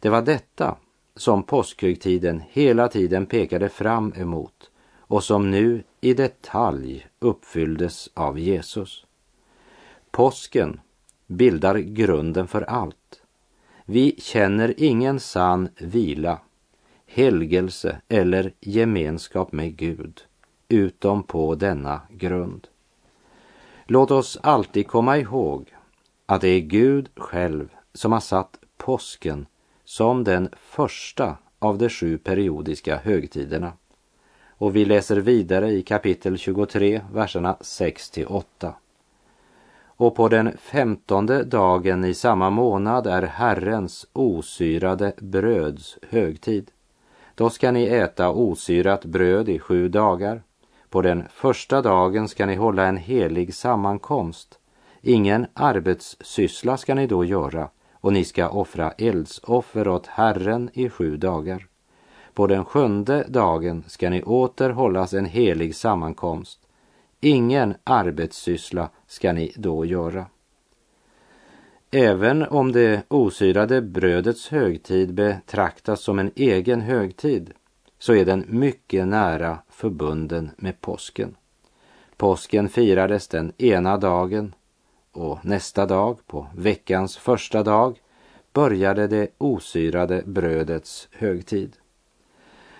Det 0.00 0.08
var 0.08 0.22
detta 0.22 0.76
som 1.16 1.42
påskhögtiden 1.42 2.42
hela 2.50 2.88
tiden 2.88 3.26
pekade 3.26 3.68
fram 3.68 4.12
emot 4.16 4.70
och 4.98 5.24
som 5.24 5.50
nu 5.50 5.82
i 6.00 6.14
detalj 6.14 7.06
uppfylldes 7.18 8.10
av 8.14 8.38
Jesus. 8.38 9.06
Påsken 10.10 10.80
bildar 11.26 11.78
grunden 11.78 12.48
för 12.48 12.62
allt. 12.62 13.22
Vi 13.84 14.14
känner 14.20 14.74
ingen 14.76 15.20
sann 15.20 15.68
vila, 15.78 16.40
helgelse 17.06 18.00
eller 18.08 18.52
gemenskap 18.60 19.52
med 19.52 19.76
Gud 19.76 20.22
utom 20.70 21.22
på 21.22 21.54
denna 21.54 22.00
grund. 22.10 22.66
Låt 23.86 24.10
oss 24.10 24.38
alltid 24.42 24.86
komma 24.86 25.18
ihåg 25.18 25.74
att 26.26 26.40
det 26.40 26.48
är 26.48 26.60
Gud 26.60 27.08
själv 27.16 27.68
som 27.94 28.12
har 28.12 28.20
satt 28.20 28.58
påsken 28.76 29.46
som 29.84 30.24
den 30.24 30.48
första 30.56 31.36
av 31.58 31.78
de 31.78 31.88
sju 31.88 32.18
periodiska 32.18 32.96
högtiderna. 32.96 33.72
Och 34.48 34.76
vi 34.76 34.84
läser 34.84 35.16
vidare 35.16 35.70
i 35.70 35.82
kapitel 35.82 36.38
23, 36.38 37.00
verserna 37.12 37.56
6 37.60 38.10
till 38.10 38.26
8. 38.26 38.74
Och 39.84 40.16
på 40.16 40.28
den 40.28 40.56
femtonde 40.56 41.44
dagen 41.44 42.04
i 42.04 42.14
samma 42.14 42.50
månad 42.50 43.06
är 43.06 43.22
Herrens 43.22 44.06
osyrade 44.12 45.12
bröds 45.18 45.98
högtid. 46.10 46.70
Då 47.34 47.50
ska 47.50 47.70
ni 47.70 47.84
äta 47.84 48.30
osyrat 48.30 49.04
bröd 49.04 49.48
i 49.48 49.58
sju 49.58 49.88
dagar. 49.88 50.42
På 50.90 51.02
den 51.02 51.28
första 51.30 51.82
dagen 51.82 52.28
ska 52.28 52.46
ni 52.46 52.54
hålla 52.54 52.86
en 52.86 52.96
helig 52.96 53.54
sammankomst. 53.54 54.58
Ingen 55.02 55.46
arbetssyssla 55.54 56.76
ska 56.76 56.94
ni 56.94 57.06
då 57.06 57.24
göra 57.24 57.68
och 57.92 58.12
ni 58.12 58.24
ska 58.24 58.48
offra 58.48 58.90
eldsoffer 58.90 59.88
åt 59.88 60.06
Herren 60.06 60.70
i 60.72 60.90
sju 60.90 61.16
dagar. 61.16 61.66
På 62.34 62.46
den 62.46 62.64
sjunde 62.64 63.24
dagen 63.28 63.84
ska 63.86 64.10
ni 64.10 64.22
åter 64.22 64.70
hållas 64.70 65.14
en 65.14 65.24
helig 65.24 65.74
sammankomst. 65.74 66.60
Ingen 67.20 67.74
arbetssyssla 67.84 68.90
ska 69.06 69.32
ni 69.32 69.52
då 69.56 69.84
göra. 69.84 70.26
Även 71.90 72.42
om 72.42 72.72
det 72.72 73.02
osyrade 73.08 73.82
brödets 73.82 74.48
högtid 74.48 75.14
betraktas 75.14 76.02
som 76.02 76.18
en 76.18 76.30
egen 76.36 76.80
högtid 76.80 77.52
så 78.00 78.14
är 78.14 78.24
den 78.24 78.44
mycket 78.48 79.06
nära 79.06 79.58
förbunden 79.68 80.50
med 80.56 80.80
påsken. 80.80 81.36
Påsken 82.16 82.68
firades 82.68 83.28
den 83.28 83.52
ena 83.58 83.96
dagen 83.96 84.54
och 85.12 85.44
nästa 85.44 85.86
dag, 85.86 86.18
på 86.26 86.46
veckans 86.56 87.16
första 87.16 87.62
dag, 87.62 88.00
började 88.52 89.06
det 89.06 89.28
osyrade 89.38 90.22
brödets 90.26 91.08
högtid. 91.12 91.76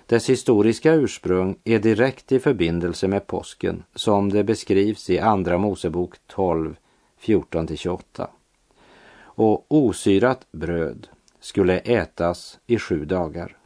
Dess 0.06 0.30
historiska 0.30 0.94
ursprung 0.94 1.56
är 1.64 1.78
direkt 1.78 2.32
i 2.32 2.40
förbindelse 2.40 3.08
med 3.08 3.26
påsken 3.26 3.82
som 3.94 4.32
det 4.32 4.44
beskrivs 4.44 5.10
i 5.10 5.18
Andra 5.18 5.58
Mosebok 5.58 6.14
12, 6.26 6.76
14-28. 7.20 8.26
Och 9.20 9.66
osyrat 9.68 10.46
bröd 10.52 11.08
skulle 11.40 11.78
ätas 11.78 12.58
i 12.66 12.78
sju 12.78 13.04
dagar 13.04 13.56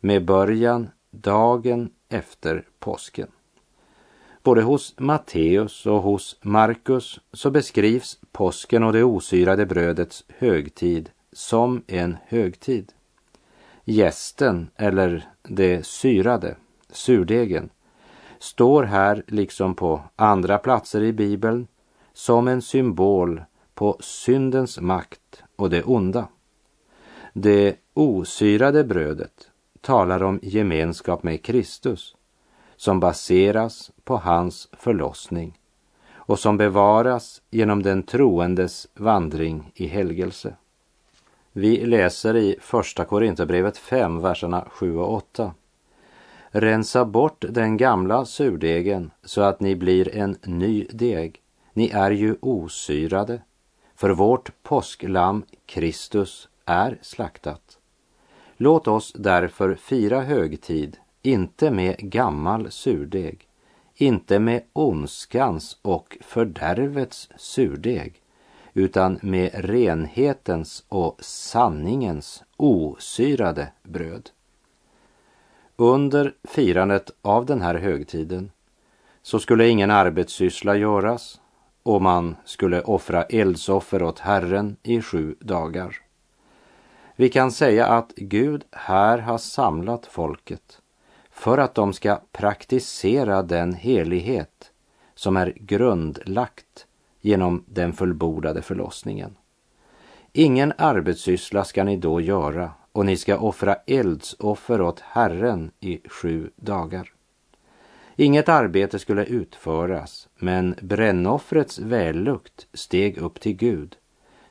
med 0.00 0.24
början 0.24 0.90
dagen 1.20 1.90
efter 2.08 2.64
påsken. 2.78 3.28
Både 4.42 4.62
hos 4.62 4.94
Matteus 4.98 5.86
och 5.86 6.02
hos 6.02 6.36
Markus 6.42 7.20
så 7.32 7.50
beskrivs 7.50 8.18
påsken 8.32 8.82
och 8.82 8.92
det 8.92 9.04
osyrade 9.04 9.66
brödets 9.66 10.24
högtid 10.38 11.10
som 11.32 11.82
en 11.86 12.16
högtid. 12.26 12.92
Gästen, 13.84 14.70
eller 14.76 15.28
det 15.42 15.86
syrade, 15.86 16.56
surdegen, 16.90 17.70
står 18.38 18.82
här 18.82 19.22
liksom 19.26 19.74
på 19.74 20.02
andra 20.16 20.58
platser 20.58 21.02
i 21.02 21.12
Bibeln 21.12 21.66
som 22.12 22.48
en 22.48 22.62
symbol 22.62 23.42
på 23.74 23.96
syndens 24.00 24.80
makt 24.80 25.42
och 25.56 25.70
det 25.70 25.82
onda. 25.82 26.28
Det 27.32 27.76
osyrade 27.94 28.84
brödet 28.84 29.50
talar 29.84 30.22
om 30.22 30.40
gemenskap 30.42 31.22
med 31.22 31.42
Kristus 31.42 32.16
som 32.76 33.00
baseras 33.00 33.90
på 34.04 34.16
hans 34.16 34.68
förlossning 34.72 35.58
och 36.14 36.38
som 36.38 36.56
bevaras 36.56 37.42
genom 37.50 37.82
den 37.82 38.02
troendes 38.02 38.88
vandring 38.94 39.72
i 39.74 39.86
helgelse. 39.86 40.56
Vi 41.52 41.86
läser 41.86 42.36
i 42.36 42.56
Första 42.60 43.04
Korinthierbrevet 43.04 43.78
5, 43.78 44.20
verserna 44.20 44.64
7 44.70 44.96
och 44.96 45.12
8. 45.12 45.54
Rensa 46.48 47.04
bort 47.04 47.44
den 47.48 47.76
gamla 47.76 48.24
surdegen 48.24 49.10
så 49.24 49.40
att 49.40 49.60
ni 49.60 49.76
blir 49.76 50.16
en 50.16 50.36
ny 50.42 50.86
deg. 50.90 51.40
Ni 51.72 51.88
är 51.88 52.10
ju 52.10 52.36
osyrade, 52.40 53.42
för 53.94 54.10
vårt 54.10 54.62
påsklam 54.62 55.44
Kristus 55.66 56.48
är 56.64 56.98
slaktat. 57.02 57.78
Låt 58.56 58.88
oss 58.88 59.12
därför 59.12 59.74
fira 59.74 60.20
högtid, 60.20 60.96
inte 61.22 61.70
med 61.70 61.98
gammal 61.98 62.70
surdeg, 62.70 63.48
inte 63.94 64.38
med 64.38 64.62
ondskans 64.72 65.78
och 65.82 66.18
fördärvets 66.20 67.28
surdeg, 67.36 68.20
utan 68.74 69.18
med 69.22 69.50
renhetens 69.54 70.84
och 70.88 71.16
sanningens 71.20 72.42
osyrade 72.56 73.68
bröd. 73.82 74.30
Under 75.76 76.34
firandet 76.44 77.10
av 77.22 77.46
den 77.46 77.62
här 77.62 77.74
högtiden 77.74 78.50
så 79.22 79.38
skulle 79.40 79.68
ingen 79.68 79.90
arbetssyssla 79.90 80.76
göras 80.76 81.40
och 81.82 82.02
man 82.02 82.36
skulle 82.44 82.82
offra 82.82 83.22
eldsoffer 83.22 84.02
åt 84.02 84.18
Herren 84.18 84.76
i 84.82 85.02
sju 85.02 85.36
dagar. 85.40 86.03
Vi 87.16 87.28
kan 87.28 87.52
säga 87.52 87.86
att 87.86 88.12
Gud 88.16 88.64
här 88.70 89.18
har 89.18 89.38
samlat 89.38 90.06
folket 90.06 90.80
för 91.30 91.58
att 91.58 91.74
de 91.74 91.92
ska 91.92 92.20
praktisera 92.32 93.42
den 93.42 93.74
helighet 93.74 94.70
som 95.14 95.36
är 95.36 95.52
grundlagt 95.56 96.86
genom 97.20 97.64
den 97.66 97.92
fullbordade 97.92 98.62
förlossningen. 98.62 99.36
Ingen 100.32 100.72
arbetssyssla 100.78 101.64
ska 101.64 101.84
ni 101.84 101.96
då 101.96 102.20
göra 102.20 102.70
och 102.92 103.06
ni 103.06 103.16
ska 103.16 103.38
offra 103.38 103.74
eldsoffer 103.74 104.80
åt 104.80 105.00
Herren 105.00 105.70
i 105.80 106.00
sju 106.08 106.50
dagar. 106.56 107.12
Inget 108.16 108.48
arbete 108.48 108.98
skulle 108.98 109.24
utföras, 109.24 110.28
men 110.38 110.74
brännoffrets 110.82 111.78
vällukt 111.78 112.66
steg 112.72 113.18
upp 113.18 113.40
till 113.40 113.56
Gud 113.56 113.96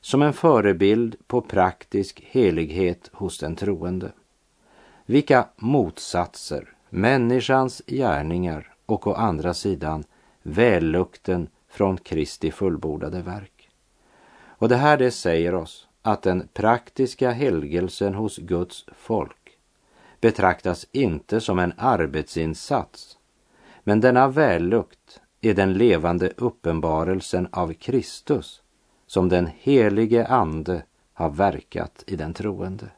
som 0.04 0.22
en 0.22 0.34
förebild 0.34 1.16
på 1.28 1.42
praktisk 1.42 2.24
helighet 2.28 3.10
hos 3.13 3.39
den 3.39 3.56
troende. 3.56 4.12
Vilka 5.06 5.48
motsatser, 5.56 6.74
människans 6.89 7.82
gärningar 7.88 8.74
och 8.86 9.08
å 9.08 9.13
andra 9.13 9.54
sidan 9.54 10.04
vällukten 10.42 11.48
från 11.70 11.98
Kristi 11.98 12.52
fullbordade 12.52 13.22
verk. 13.22 13.70
Och 14.46 14.70
det 14.70 14.76
här 14.76 14.98
det 14.98 15.12
säger 15.12 15.56
oss 15.56 15.88
att 16.02 16.22
den 16.22 16.48
praktiska 16.54 17.32
helgelsen 17.32 18.13
hos 18.13 18.38
Guds 18.38 18.86
folk 18.98 19.58
betraktas 20.22 20.88
inte 20.92 21.42
som 21.42 21.60
en 21.60 21.74
arbetsinsats, 21.78 23.18
men 23.84 24.02
denna 24.02 24.28
vällukt 24.28 25.22
är 25.42 25.54
den 25.54 25.74
levande 25.74 26.32
uppenbarelsen 26.38 27.48
av 27.52 27.74
Kristus 27.74 28.62
som 29.13 29.30
den 29.30 29.49
helige 29.60 30.26
Ande 30.28 30.84
har 31.13 31.30
verkat 31.30 32.04
i 32.08 32.15
den 32.15 32.34
troende. 32.34 32.89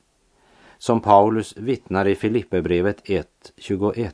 Som 0.77 1.01
Paulus 1.01 1.57
vittnar 1.57 2.07
i 2.07 2.15
Filipperbrevet 2.15 3.03
1.21. 3.05 4.11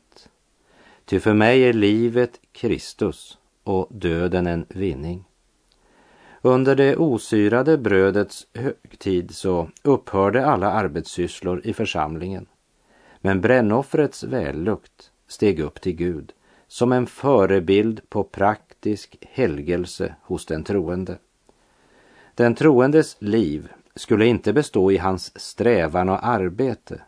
Ty 1.05 1.19
för 1.19 1.33
mig 1.33 1.61
är 1.61 1.73
livet 1.73 2.39
Kristus 2.51 3.37
och 3.63 3.87
döden 3.89 4.47
en 4.47 4.65
vinning. 4.69 5.23
Under 6.41 6.75
det 6.75 6.95
osyrade 6.95 7.77
brödets 7.77 8.47
högtid 8.53 9.35
så 9.35 9.69
upphörde 9.83 10.45
alla 10.45 10.71
arbetssysslor 10.71 11.61
i 11.63 11.73
församlingen. 11.73 12.45
Men 13.19 13.41
brännoffrets 13.41 14.23
vällukt 14.23 15.11
steg 15.27 15.59
upp 15.59 15.81
till 15.81 15.95
Gud 15.95 16.33
som 16.67 16.91
en 16.91 17.07
förebild 17.07 18.01
på 18.09 18.23
praktisk 18.23 19.17
helgelse 19.21 20.15
hos 20.21 20.45
den 20.45 20.63
troende. 20.63 21.17
Den 22.35 22.55
troendes 22.55 23.17
liv 23.19 23.67
skulle 23.95 24.25
inte 24.25 24.53
bestå 24.53 24.91
i 24.91 24.97
hans 24.97 25.41
strävan 25.41 26.09
och 26.09 26.27
arbete, 26.27 27.01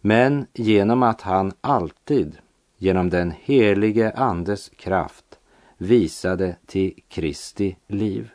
men 0.00 0.46
genom 0.52 1.02
att 1.02 1.20
han 1.20 1.52
alltid 1.60 2.38
genom 2.78 3.10
den 3.10 3.32
helige 3.42 4.10
Andes 4.10 4.68
kraft 4.68 5.38
visade 5.76 6.56
till 6.66 7.00
Kristi 7.08 7.76
liv. 7.86 8.30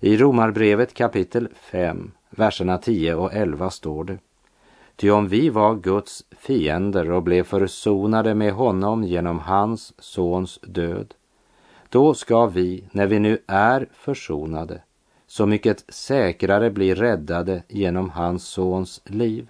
I 0.00 0.16
Romarbrevet 0.16 0.94
kapitel 0.94 1.48
5, 1.54 2.10
verserna 2.30 2.78
10 2.78 3.14
och 3.14 3.32
11 3.32 3.70
står 3.70 4.04
det. 4.04 4.18
Ty 4.96 5.10
om 5.10 5.28
vi 5.28 5.48
var 5.48 5.74
Guds 5.74 6.24
fiender 6.30 7.10
och 7.10 7.22
blev 7.22 7.44
försonade 7.44 8.34
med 8.34 8.52
honom 8.52 9.04
genom 9.04 9.38
hans 9.38 9.92
sons 9.98 10.58
död, 10.62 11.14
då 11.88 12.14
ska 12.14 12.46
vi, 12.46 12.84
när 12.92 13.06
vi 13.06 13.18
nu 13.18 13.38
är 13.46 13.88
försonade, 13.92 14.82
så 15.28 15.46
mycket 15.46 15.84
säkrare 15.88 16.70
blir 16.70 16.94
räddade 16.94 17.62
genom 17.68 18.10
hans 18.10 18.44
sons 18.44 19.00
liv. 19.04 19.48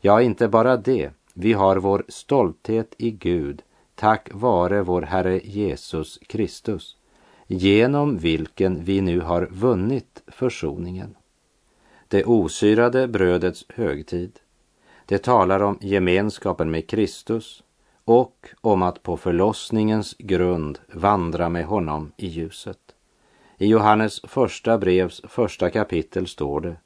Ja, 0.00 0.22
inte 0.22 0.48
bara 0.48 0.76
det, 0.76 1.10
vi 1.34 1.52
har 1.52 1.76
vår 1.76 2.04
stolthet 2.08 2.94
i 2.98 3.10
Gud 3.10 3.62
tack 3.94 4.28
vare 4.32 4.82
vår 4.82 5.02
Herre 5.02 5.40
Jesus 5.44 6.18
Kristus, 6.26 6.96
genom 7.46 8.18
vilken 8.18 8.84
vi 8.84 9.00
nu 9.00 9.20
har 9.20 9.48
vunnit 9.50 10.22
försoningen. 10.26 11.16
Det 12.08 12.24
osyrade 12.24 13.08
brödets 13.08 13.64
högtid. 13.68 14.38
Det 15.06 15.18
talar 15.18 15.62
om 15.62 15.78
gemenskapen 15.80 16.70
med 16.70 16.88
Kristus 16.88 17.62
och 18.04 18.48
om 18.60 18.82
att 18.82 19.02
på 19.02 19.16
förlossningens 19.16 20.14
grund 20.18 20.78
vandra 20.92 21.48
med 21.48 21.64
honom 21.64 22.12
i 22.16 22.26
ljuset. 22.26 22.93
I 23.58 23.66
Johannes 23.66 24.20
första 24.24 24.78
brevs 24.78 25.20
första 25.24 25.70
kapitel 25.70 26.26
står 26.26 26.60
det 26.60 26.76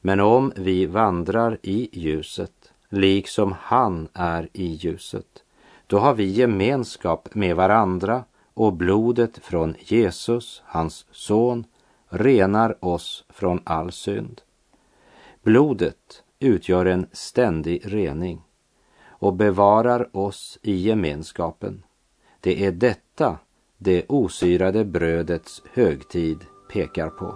Men 0.00 0.20
om 0.20 0.52
vi 0.56 0.86
vandrar 0.86 1.58
i 1.62 1.88
ljuset, 1.92 2.72
liksom 2.88 3.54
han 3.60 4.08
är 4.12 4.48
i 4.52 4.66
ljuset, 4.66 5.44
då 5.86 5.98
har 5.98 6.14
vi 6.14 6.24
gemenskap 6.24 7.34
med 7.34 7.56
varandra 7.56 8.24
och 8.54 8.72
blodet 8.72 9.38
från 9.38 9.74
Jesus, 9.80 10.62
hans 10.64 11.06
son, 11.10 11.64
renar 12.08 12.84
oss 12.84 13.24
från 13.28 13.60
all 13.64 13.92
synd. 13.92 14.40
Blodet 15.42 16.22
utgör 16.38 16.86
en 16.86 17.06
ständig 17.12 17.82
rening 17.84 18.42
och 19.08 19.34
bevarar 19.34 20.16
oss 20.16 20.58
i 20.62 20.76
gemenskapen. 20.76 21.82
Det 22.40 22.64
är 22.66 22.72
detta 22.72 23.38
det 23.82 24.04
osyrade 24.08 24.84
brödets 24.84 25.62
högtid 25.72 26.38
pekar 26.72 27.10
på. 27.10 27.34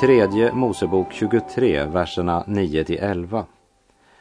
Tredje 0.00 0.52
Mosebok 0.52 1.12
23, 1.12 1.84
verserna 1.84 2.44
9 2.46 2.84
till 2.84 2.98
11. 2.98 3.46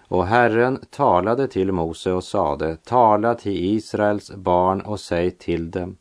Och 0.09 0.27
Herren 0.27 0.79
talade 0.89 1.47
till 1.47 1.71
Mose 1.71 2.11
och 2.11 2.23
sade, 2.23 2.75
tala 2.75 3.35
till 3.35 3.75
Israels 3.75 4.31
barn 4.35 4.81
och 4.81 4.99
säg 4.99 5.31
till 5.31 5.71
dem, 5.71 5.97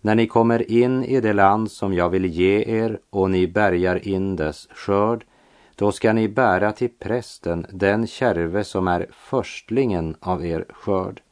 när 0.00 0.14
ni 0.14 0.26
kommer 0.26 0.70
in 0.70 1.04
i 1.04 1.20
det 1.20 1.32
land 1.32 1.70
som 1.70 1.94
jag 1.94 2.08
vill 2.08 2.24
ge 2.24 2.64
er 2.80 2.98
och 3.10 3.30
ni 3.30 3.46
bärgar 3.46 4.08
in 4.08 4.36
dess 4.36 4.68
skörd, 4.70 5.24
då 5.74 5.92
ska 5.92 6.12
ni 6.12 6.28
bära 6.28 6.72
till 6.72 6.90
prästen 6.98 7.66
den 7.72 8.06
kärve 8.06 8.64
som 8.64 8.88
är 8.88 9.06
förstlingen 9.12 10.16
av 10.20 10.46
er 10.46 10.64
skörd. 10.70 11.22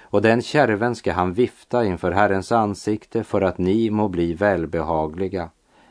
Och 0.00 0.22
den 0.22 0.42
kärven 0.42 0.94
ska 0.94 1.12
han 1.12 1.32
vifta 1.32 1.84
inför 1.84 2.12
Herrens 2.12 2.52
ansikte 2.52 3.24
för 3.24 3.42
att 3.42 3.58
ni 3.58 3.90
må 3.90 4.08
bli 4.08 4.34
välbehagliga. 4.34 5.50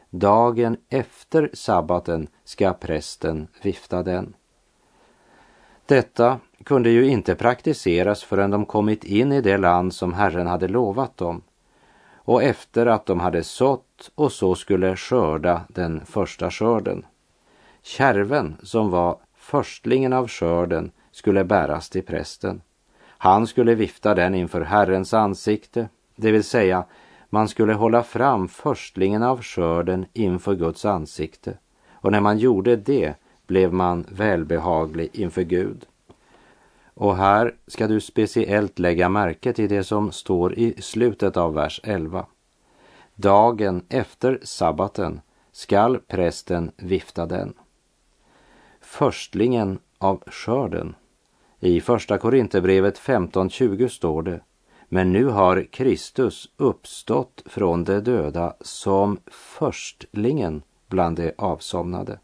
Dagen 0.09 0.77
efter 0.89 1.49
sabbaten 1.53 2.27
ska 2.43 2.73
prästen 2.73 3.47
vifta 3.61 4.03
den. 4.03 4.33
Detta 5.87 6.39
kunde 6.63 6.89
ju 6.89 7.07
inte 7.07 7.35
praktiseras 7.35 8.23
förrän 8.23 8.51
de 8.51 8.65
kommit 8.65 9.03
in 9.03 9.31
i 9.31 9.41
det 9.41 9.57
land 9.57 9.93
som 9.93 10.13
Herren 10.13 10.47
hade 10.47 10.67
lovat 10.67 11.17
dem 11.17 11.41
och 12.15 12.43
efter 12.43 12.85
att 12.85 13.05
de 13.05 13.19
hade 13.19 13.43
sått 13.43 14.11
och 14.15 14.31
så 14.31 14.55
skulle 14.55 14.95
skörda 14.95 15.61
den 15.67 16.05
första 16.05 16.51
skörden. 16.51 17.05
Kärven 17.81 18.55
som 18.63 18.89
var 18.89 19.17
förstlingen 19.35 20.13
av 20.13 20.27
skörden 20.27 20.91
skulle 21.11 21.43
bäras 21.43 21.89
till 21.89 22.03
prästen. 22.03 22.61
Han 23.07 23.47
skulle 23.47 23.75
vifta 23.75 24.15
den 24.15 24.35
inför 24.35 24.61
Herrens 24.61 25.13
ansikte, 25.13 25.89
det 26.15 26.31
vill 26.31 26.43
säga 26.43 26.85
man 27.29 27.47
skulle 27.47 27.73
hålla 27.73 28.03
fram 28.03 28.47
förstlingen 28.47 29.23
av 29.23 29.41
skörden 29.41 30.05
inför 30.13 30.55
Guds 30.55 30.85
ansikte 30.85 31.57
och 31.91 32.11
när 32.11 32.21
man 32.21 32.37
gjorde 32.37 32.75
det 32.75 33.15
blev 33.47 33.73
man 33.73 34.05
välbehaglig 34.09 35.09
inför 35.13 35.41
Gud. 35.41 35.85
Och 36.93 37.15
här 37.15 37.55
ska 37.67 37.87
du 37.87 38.01
speciellt 38.01 38.79
lägga 38.79 39.09
märke 39.09 39.53
till 39.53 39.69
det 39.69 39.83
som 39.83 40.11
står 40.11 40.53
i 40.53 40.81
slutet 40.81 41.37
av 41.37 41.53
vers 41.53 41.81
11. 41.83 42.25
Dagen 43.15 43.85
efter 43.89 44.39
sabbaten 44.43 45.21
skall 45.51 45.97
prästen 45.97 46.71
vifta 46.77 47.25
den. 47.25 47.53
Förstlingen 48.81 49.79
av 49.97 50.23
skörden. 50.27 50.95
I 51.59 51.81
Första 51.81 52.17
Korinthierbrevet 52.17 52.99
15.20 52.99 53.87
står 53.87 54.23
det 54.23 54.39
men 54.89 55.11
nu 55.11 55.25
har 55.25 55.67
Kristus 55.71 56.49
uppstått 56.57 57.43
från 57.45 57.83
de 57.83 57.99
döda 57.99 58.55
som 58.61 59.19
förstlingen 59.27 60.61
bland 60.87 61.17
de 61.17 61.33
avsomnade. 61.37 62.19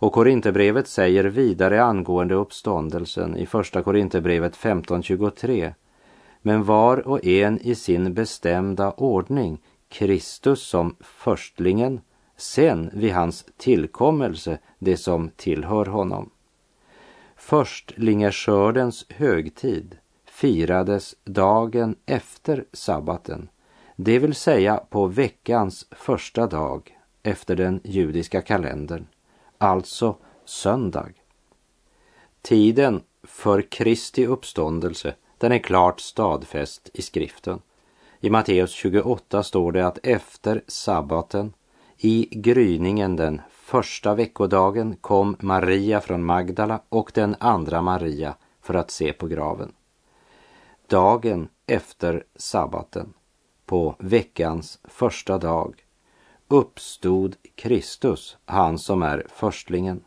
Och 0.00 0.12
Korinthierbrevet 0.12 0.88
säger 0.88 1.24
vidare 1.24 1.82
angående 1.82 2.34
uppståndelsen 2.34 3.36
i 3.36 3.46
Första 3.46 3.82
Korinthierbrevet 3.82 4.56
15.23. 4.56 5.74
Men 6.42 6.64
var 6.64 7.08
och 7.08 7.24
en 7.26 7.60
i 7.60 7.74
sin 7.74 8.14
bestämda 8.14 8.92
ordning, 8.92 9.58
Kristus 9.88 10.62
som 10.62 10.96
förstlingen, 11.00 12.00
sen 12.36 12.90
vid 12.92 13.12
hans 13.12 13.46
tillkommelse 13.56 14.58
det 14.78 14.96
som 14.96 15.30
tillhör 15.36 15.86
honom. 15.86 16.30
Förstlingeskördens 17.36 19.06
högtid 19.08 19.96
firades 20.24 21.14
dagen 21.24 21.96
efter 22.06 22.64
sabbaten, 22.72 23.48
det 23.96 24.18
vill 24.18 24.34
säga 24.34 24.76
på 24.76 25.06
veckans 25.06 25.86
första 25.90 26.46
dag 26.46 26.96
efter 27.22 27.56
den 27.56 27.80
judiska 27.84 28.42
kalendern 28.42 29.06
alltså 29.60 30.16
söndag. 30.44 31.12
Tiden 32.42 33.02
för 33.22 33.62
Kristi 33.62 34.26
uppståndelse, 34.26 35.14
den 35.38 35.52
är 35.52 35.58
klart 35.58 36.00
stadfäst 36.00 36.90
i 36.94 37.02
skriften. 37.02 37.60
I 38.20 38.30
Matteus 38.30 38.70
28 38.70 39.42
står 39.42 39.72
det 39.72 39.86
att 39.86 39.98
efter 40.02 40.62
sabbaten, 40.66 41.52
i 41.98 42.28
gryningen 42.30 43.16
den 43.16 43.40
första 43.50 44.14
veckodagen, 44.14 44.96
kom 44.96 45.36
Maria 45.40 46.00
från 46.00 46.24
Magdala 46.24 46.80
och 46.88 47.10
den 47.14 47.36
andra 47.40 47.82
Maria 47.82 48.34
för 48.60 48.74
att 48.74 48.90
se 48.90 49.12
på 49.12 49.26
graven. 49.26 49.72
Dagen 50.86 51.48
efter 51.66 52.24
sabbaten, 52.36 53.12
på 53.66 53.94
veckans 53.98 54.78
första 54.84 55.38
dag, 55.38 55.84
uppstod 56.50 57.36
Kristus, 57.54 58.36
han 58.44 58.78
som 58.78 59.02
är 59.02 59.26
förstlingen. 59.28 60.00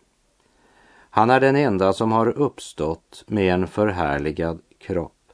Han 1.09 1.29
är 1.29 1.39
den 1.39 1.55
enda 1.55 1.93
som 1.93 2.11
har 2.11 2.27
uppstått 2.27 3.23
med 3.27 3.53
en 3.53 3.67
förhärligad 3.67 4.61
kropp. 4.77 5.31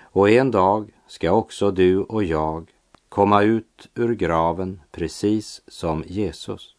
Och 0.00 0.30
en 0.30 0.50
dag 0.50 0.90
ska 1.06 1.32
också 1.32 1.70
du 1.70 1.98
och 1.98 2.24
jag 2.24 2.70
komma 3.08 3.42
ut 3.42 3.88
ur 3.94 4.14
graven 4.14 4.80
precis 4.90 5.62
som 5.68 6.04
Jesus. 6.06 6.74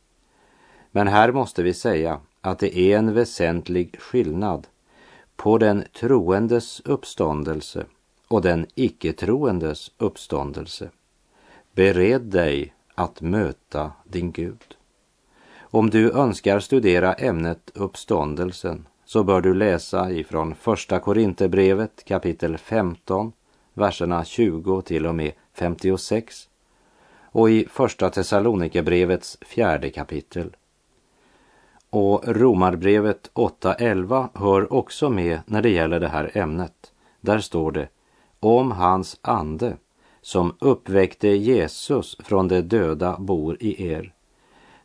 Men 0.92 1.08
här 1.08 1.32
måste 1.32 1.64
vi 1.64 1.74
säga 1.74 2.20
att 2.42 2.60
det 2.60 2.78
är 2.78 2.98
en 2.98 3.14
väsentlig 3.14 4.00
skillnad 4.00 4.68
på 5.36 5.58
den 5.58 5.84
troendes 6.00 6.80
uppståndelse 6.80 7.86
och 8.28 8.42
den 8.42 8.68
icke-troendes 8.76 9.92
uppståndelse. 9.98 10.90
Bered 11.74 12.22
dig 12.22 12.74
att 13.00 13.22
möta 13.22 13.92
din 14.04 14.32
Gud. 14.32 14.76
Om 15.60 15.90
du 15.90 16.12
önskar 16.12 16.60
studera 16.60 17.14
ämnet 17.14 17.72
uppståndelsen 17.74 18.88
så 19.06 19.24
bör 19.24 19.42
du 19.42 19.54
läsa 19.54 20.12
ifrån 20.12 20.56
Första 20.56 21.00
Korinthierbrevet 21.00 22.06
kapitel 22.06 22.58
15, 22.58 23.32
verserna 23.74 24.26
20 24.26 24.82
till 24.82 25.06
och 25.06 25.16
med 25.16 25.32
56 25.54 26.50
och 27.32 27.50
i 27.50 27.66
Första 27.70 28.10
Thessalonikerbrevets 28.10 29.38
fjärde 29.42 29.90
kapitel. 29.90 30.56
Och 31.90 32.28
Romarbrevet 32.28 33.32
8.11 33.34 34.28
hör 34.34 34.74
också 34.74 35.10
med 35.10 35.40
när 35.46 35.62
det 35.62 35.70
gäller 35.70 36.00
det 36.00 36.08
här 36.08 36.32
ämnet. 36.34 36.92
Där 37.22 37.40
står 37.40 37.72
det 37.72 37.88
om 38.40 38.72
hans 38.72 39.20
ande 39.22 39.78
som 40.22 40.56
uppväckte 40.60 41.28
Jesus 41.28 42.18
från 42.20 42.48
de 42.48 42.62
döda 42.62 43.18
bor 43.20 43.58
i 43.60 43.88
er, 43.88 44.14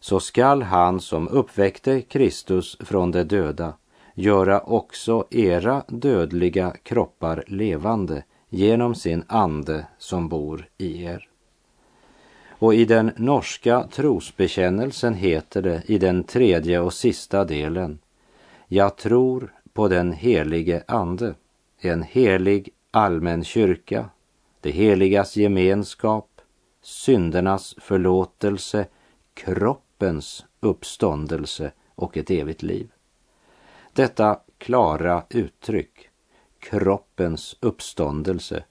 så 0.00 0.20
skall 0.20 0.62
han 0.62 1.00
som 1.00 1.28
uppväckte 1.28 2.00
Kristus 2.00 2.76
från 2.80 3.10
de 3.10 3.22
döda 3.22 3.74
göra 4.14 4.60
också 4.60 5.26
era 5.30 5.82
dödliga 5.88 6.76
kroppar 6.82 7.44
levande 7.46 8.24
genom 8.48 8.94
sin 8.94 9.24
ande 9.28 9.86
som 9.98 10.28
bor 10.28 10.68
i 10.78 11.04
er. 11.04 11.28
Och 12.48 12.74
i 12.74 12.84
den 12.84 13.10
norska 13.16 13.88
trosbekännelsen 13.92 15.14
heter 15.14 15.62
det 15.62 15.82
i 15.86 15.98
den 15.98 16.24
tredje 16.24 16.80
och 16.80 16.92
sista 16.92 17.44
delen 17.44 17.98
Jag 18.66 18.96
tror 18.96 19.52
på 19.72 19.88
den 19.88 20.12
helige 20.12 20.82
Ande, 20.88 21.34
en 21.80 22.02
helig 22.02 22.68
allmän 22.90 23.44
kyrka, 23.44 24.08
det 24.64 24.70
heligas 24.70 25.37
gemenskap, 25.37 26.40
syndernas 26.83 27.74
förlåtelse, 27.79 28.87
kroppens 29.35 30.44
uppståndelse 30.61 31.72
och 31.94 32.16
ett 32.16 32.31
evigt 32.31 32.62
liv. 32.62 32.90
Detta 33.92 34.40
klara 34.59 35.22
uttryck, 35.31 36.09
kroppens 36.59 37.57
uppståndelse, 37.61 38.64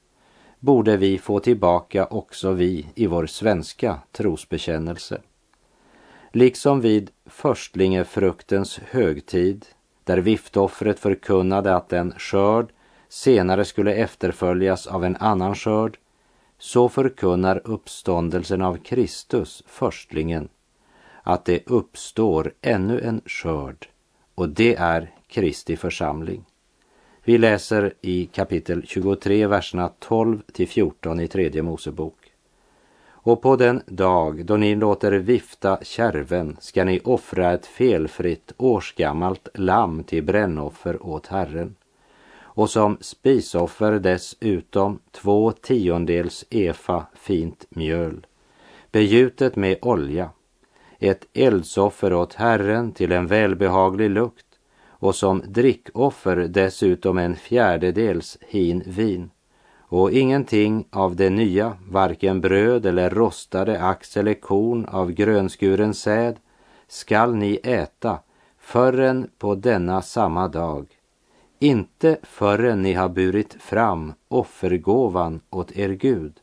borde 0.60 0.98
vi 0.98 1.18
få 1.18 1.40
tillbaka 1.40 2.06
också 2.06 2.52
vi 2.52 2.88
i 2.96 3.08
vår 3.08 3.26
svenska 3.26 4.00
trosbekännelse. 4.12 5.22
Liksom 6.32 6.82
vid 6.82 7.12
förstlingefruktens 7.26 8.80
högtid, 8.80 9.66
där 10.04 10.18
viftoffret 10.18 11.00
förkunnade 11.00 11.76
att 11.76 11.90
den 11.90 12.14
skörd 12.18 12.72
senare 13.14 13.66
skulle 13.66 13.94
efterföljas 13.94 14.88
av 14.88 15.06
en 15.06 15.16
annan 15.16 15.56
skörd, 15.56 15.98
så 16.58 16.90
förkunnar 16.90 17.62
uppståndelsen 17.64 18.62
av 18.62 18.78
Kristus, 18.78 19.64
förstlingen, 19.68 20.50
att 21.24 21.46
det 21.46 21.68
uppstår 21.68 22.54
ännu 22.62 23.00
en 23.02 23.22
skörd 23.26 23.88
och 24.36 24.50
det 24.50 24.76
är 24.76 25.12
Kristi 25.28 25.78
församling. 25.78 26.46
Vi 27.24 27.38
läser 27.38 27.94
i 28.02 28.26
kapitel 28.26 28.84
23, 28.88 29.48
verserna 29.48 29.92
12 30.00 30.42
till 30.54 30.68
14 30.68 31.20
i 31.20 31.28
tredje 31.28 31.62
Mosebok. 31.62 32.32
Och 33.06 33.42
på 33.42 33.56
den 33.56 33.82
dag 33.86 34.46
då 34.46 34.58
ni 34.58 34.76
låter 34.76 35.12
vifta 35.12 35.80
kärven 35.82 36.58
ska 36.60 36.84
ni 36.84 37.00
offra 37.04 37.54
ett 37.54 37.66
felfritt 37.66 38.54
årsgammalt 38.58 39.48
lamm 39.54 40.04
till 40.04 40.24
brännoffer 40.24 41.06
åt 41.06 41.28
Herren 41.28 41.76
och 42.56 42.70
som 42.70 42.98
spisoffer 43.02 43.92
dessutom 43.92 45.00
två 45.12 45.52
tiondels 45.52 46.46
efa 46.50 47.06
fint 47.14 47.66
mjöl, 47.70 48.26
begjutet 48.92 49.56
med 49.56 49.78
olja, 49.82 50.30
ett 51.00 51.28
eldsoffer 51.34 52.14
åt 52.14 52.34
Herren 52.34 52.92
till 52.92 53.12
en 53.12 53.28
välbehaglig 53.28 54.10
lukt. 54.10 54.46
Och 55.04 55.16
som 55.16 55.44
drickoffer 55.48 56.36
dessutom 56.36 57.18
en 57.18 57.36
fjärdedels 57.36 58.38
hin 58.42 58.84
vin. 58.86 59.32
Och 59.80 60.12
ingenting 60.12 60.88
av 60.92 61.16
det 61.16 61.30
nya, 61.30 61.78
varken 61.90 62.42
bröd 62.42 62.86
eller 62.86 63.10
rostade 63.10 63.82
ax 63.82 64.18
eller 64.18 64.34
korn 64.34 64.86
av 64.86 65.12
grönskuren 65.12 65.94
säd 65.94 66.36
skall 66.88 67.36
ni 67.36 67.60
äta 67.64 68.20
förrän 68.60 69.30
på 69.38 69.56
denna 69.56 70.02
samma 70.02 70.48
dag 70.48 70.88
inte 71.64 72.18
förrän 72.24 72.82
ni 72.82 72.94
har 72.94 73.10
burit 73.10 73.54
fram 73.54 74.14
offergåvan 74.28 75.42
åt 75.50 75.72
er 75.72 75.90
Gud. 75.90 76.40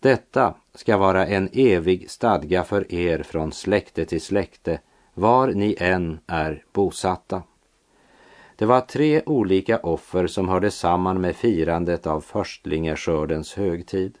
Detta 0.00 0.54
ska 0.74 0.96
vara 0.96 1.26
en 1.26 1.48
evig 1.52 2.10
stadga 2.10 2.64
för 2.64 2.94
er 2.94 3.22
från 3.22 3.52
släkte 3.52 4.04
till 4.04 4.20
släkte, 4.20 4.80
var 5.14 5.48
ni 5.48 5.76
än 5.78 6.18
är 6.26 6.64
bosatta. 6.72 7.42
Det 8.56 8.66
var 8.66 8.80
tre 8.80 9.22
olika 9.26 9.78
offer 9.78 10.26
som 10.26 10.48
hörde 10.48 10.70
samman 10.70 11.20
med 11.20 11.36
firandet 11.36 12.06
av 12.06 12.20
förstlingeskördens 12.20 13.54
högtid. 13.54 14.18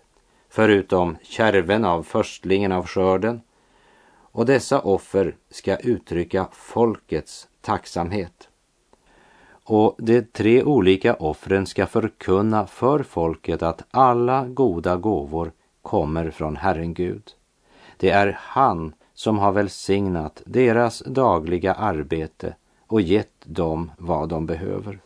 Förutom 0.48 1.16
kärven 1.22 1.84
av 1.84 2.02
förstlingen 2.02 2.72
av 2.72 2.86
skörden. 2.86 3.40
Och 4.32 4.46
dessa 4.46 4.80
offer 4.80 5.36
ska 5.50 5.76
uttrycka 5.76 6.48
folkets 6.52 7.48
tacksamhet. 7.60 8.48
Och 9.64 9.94
de 9.98 10.22
tre 10.22 10.62
olika 10.62 11.14
offren 11.14 11.66
ska 11.66 11.86
förkunna 11.86 12.66
för 12.66 13.02
folket 13.02 13.62
att 13.62 13.84
alla 13.90 14.46
goda 14.46 14.96
gåvor 14.96 15.52
kommer 15.82 16.30
från 16.30 16.56
Herren 16.56 16.94
Gud. 16.94 17.22
Det 17.96 18.10
är 18.10 18.38
han 18.40 18.92
som 19.14 19.38
har 19.38 19.52
välsignat 19.52 20.42
deras 20.46 21.02
dagliga 21.06 21.74
arbete 21.74 22.54
och 22.86 23.00
gett 23.00 23.44
dem 23.44 23.90
vad 23.98 24.28
de 24.28 24.46
behöver. 24.46 25.00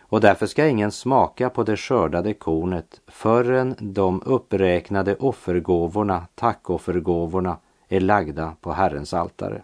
Och 0.00 0.20
därför 0.20 0.46
ska 0.46 0.66
ingen 0.66 0.92
smaka 0.92 1.50
på 1.50 1.62
det 1.62 1.76
skördade 1.76 2.34
kornet 2.34 3.00
förrän 3.06 3.74
de 3.78 4.22
uppräknade 4.26 5.16
offergåvorna, 5.16 6.26
tackoffergåvorna, 6.34 7.56
är 7.88 8.00
lagda 8.00 8.56
på 8.60 8.72
Herrens 8.72 9.14
altare. 9.14 9.62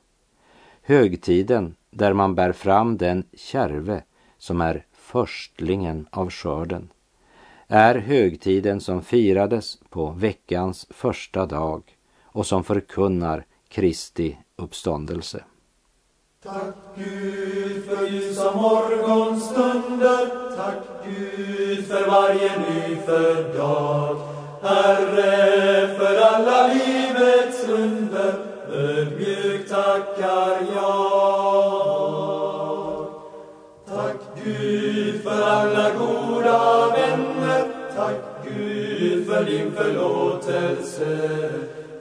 Högtiden 0.83 1.75
där 1.97 2.13
man 2.13 2.35
bär 2.35 2.53
fram 2.53 2.97
den 2.97 3.25
kärve 3.33 4.03
som 4.39 4.61
är 4.61 4.85
förstlingen 4.93 6.07
av 6.11 6.31
skörden, 6.31 6.89
är 7.69 7.95
högtiden 7.95 8.81
som 8.81 9.03
firades 9.03 9.79
på 9.89 10.11
veckans 10.11 10.87
första 10.91 11.47
dag 11.47 11.83
och 12.23 12.47
som 12.47 12.65
förkunnar 12.65 13.45
Kristi 13.69 14.39
uppståndelse. 14.57 15.45
Tack 16.43 16.75
Gud 16.97 17.85
för 17.85 18.07
ljusa 18.07 18.57
morgonstunder, 18.57 20.57
tack 20.57 21.05
Gud 21.05 21.87
för 21.87 22.07
varje 22.07 22.59
nyfödd 22.59 23.57
dag. 23.57 24.17
Herre, 24.63 25.99
för 25.99 26.17
alla 26.17 26.69
livets 26.69 27.69
under, 27.69 28.35
ödmjukt 28.73 29.71
tackar 29.71 30.59
jag. 30.75 31.76
För 35.37 35.43
alla 35.43 35.91
goda 35.91 36.87
vänner, 36.91 37.65
tack 37.97 38.15
Gud 38.45 39.27
för 39.27 39.45
din 39.45 39.73
förlåtelse. 39.73 41.51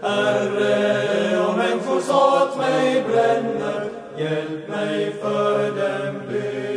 Herre, 0.01 1.39
om 1.47 1.57
människors 1.57 2.09
hat 2.09 2.57
mig 2.57 3.03
bränner, 3.07 3.89
hjälp 4.17 4.69
mig 4.69 5.15
för 5.21 5.67
dem 5.67 6.21
be. 6.29 6.75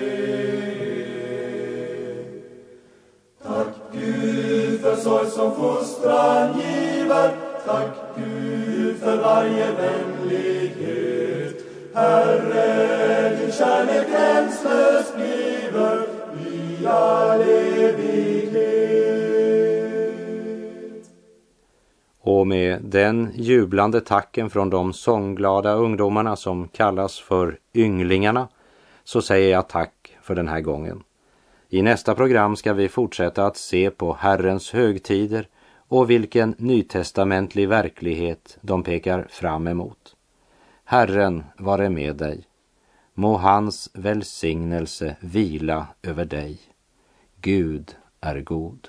Tack 3.46 3.74
Gud 3.92 4.80
för 4.80 4.96
sorg 4.96 5.30
som 5.30 5.54
fostran 5.56 6.60
giver, 6.60 7.30
tack 7.66 7.90
Gud 8.16 9.00
för 9.00 9.16
varje 9.16 9.66
vänlighet. 9.72 11.64
Herre, 11.94 13.36
din 13.36 13.52
kärlek 13.52 14.10
gränslös 14.10 15.07
all 16.88 17.40
evighet. 17.40 18.58
Och 22.20 22.46
med 22.46 22.82
den 22.82 23.30
jublande 23.34 24.00
tacken 24.00 24.50
från 24.50 24.70
de 24.70 24.92
sångglada 24.92 25.72
ungdomarna 25.72 26.36
som 26.36 26.68
kallas 26.68 27.18
för 27.18 27.58
ynglingarna 27.74 28.48
så 29.04 29.22
säger 29.22 29.52
jag 29.52 29.68
tack 29.68 30.16
för 30.22 30.34
den 30.34 30.48
här 30.48 30.60
gången. 30.60 31.02
I 31.68 31.82
nästa 31.82 32.14
program 32.14 32.56
ska 32.56 32.72
vi 32.72 32.88
fortsätta 32.88 33.46
att 33.46 33.56
se 33.56 33.90
på 33.90 34.12
Herrens 34.20 34.72
högtider 34.72 35.48
och 35.88 36.10
vilken 36.10 36.54
nytestamentlig 36.58 37.68
verklighet 37.68 38.58
de 38.60 38.82
pekar 38.82 39.26
fram 39.30 39.66
emot. 39.66 40.16
Herren 40.84 41.44
vare 41.58 41.88
med 41.88 42.16
dig. 42.16 42.44
Må 43.14 43.36
hans 43.36 43.90
välsignelse 43.94 45.16
vila 45.20 45.86
över 46.02 46.24
dig. 46.24 46.58
Gud 47.40 47.96
är 48.20 48.40
god. 48.40 48.88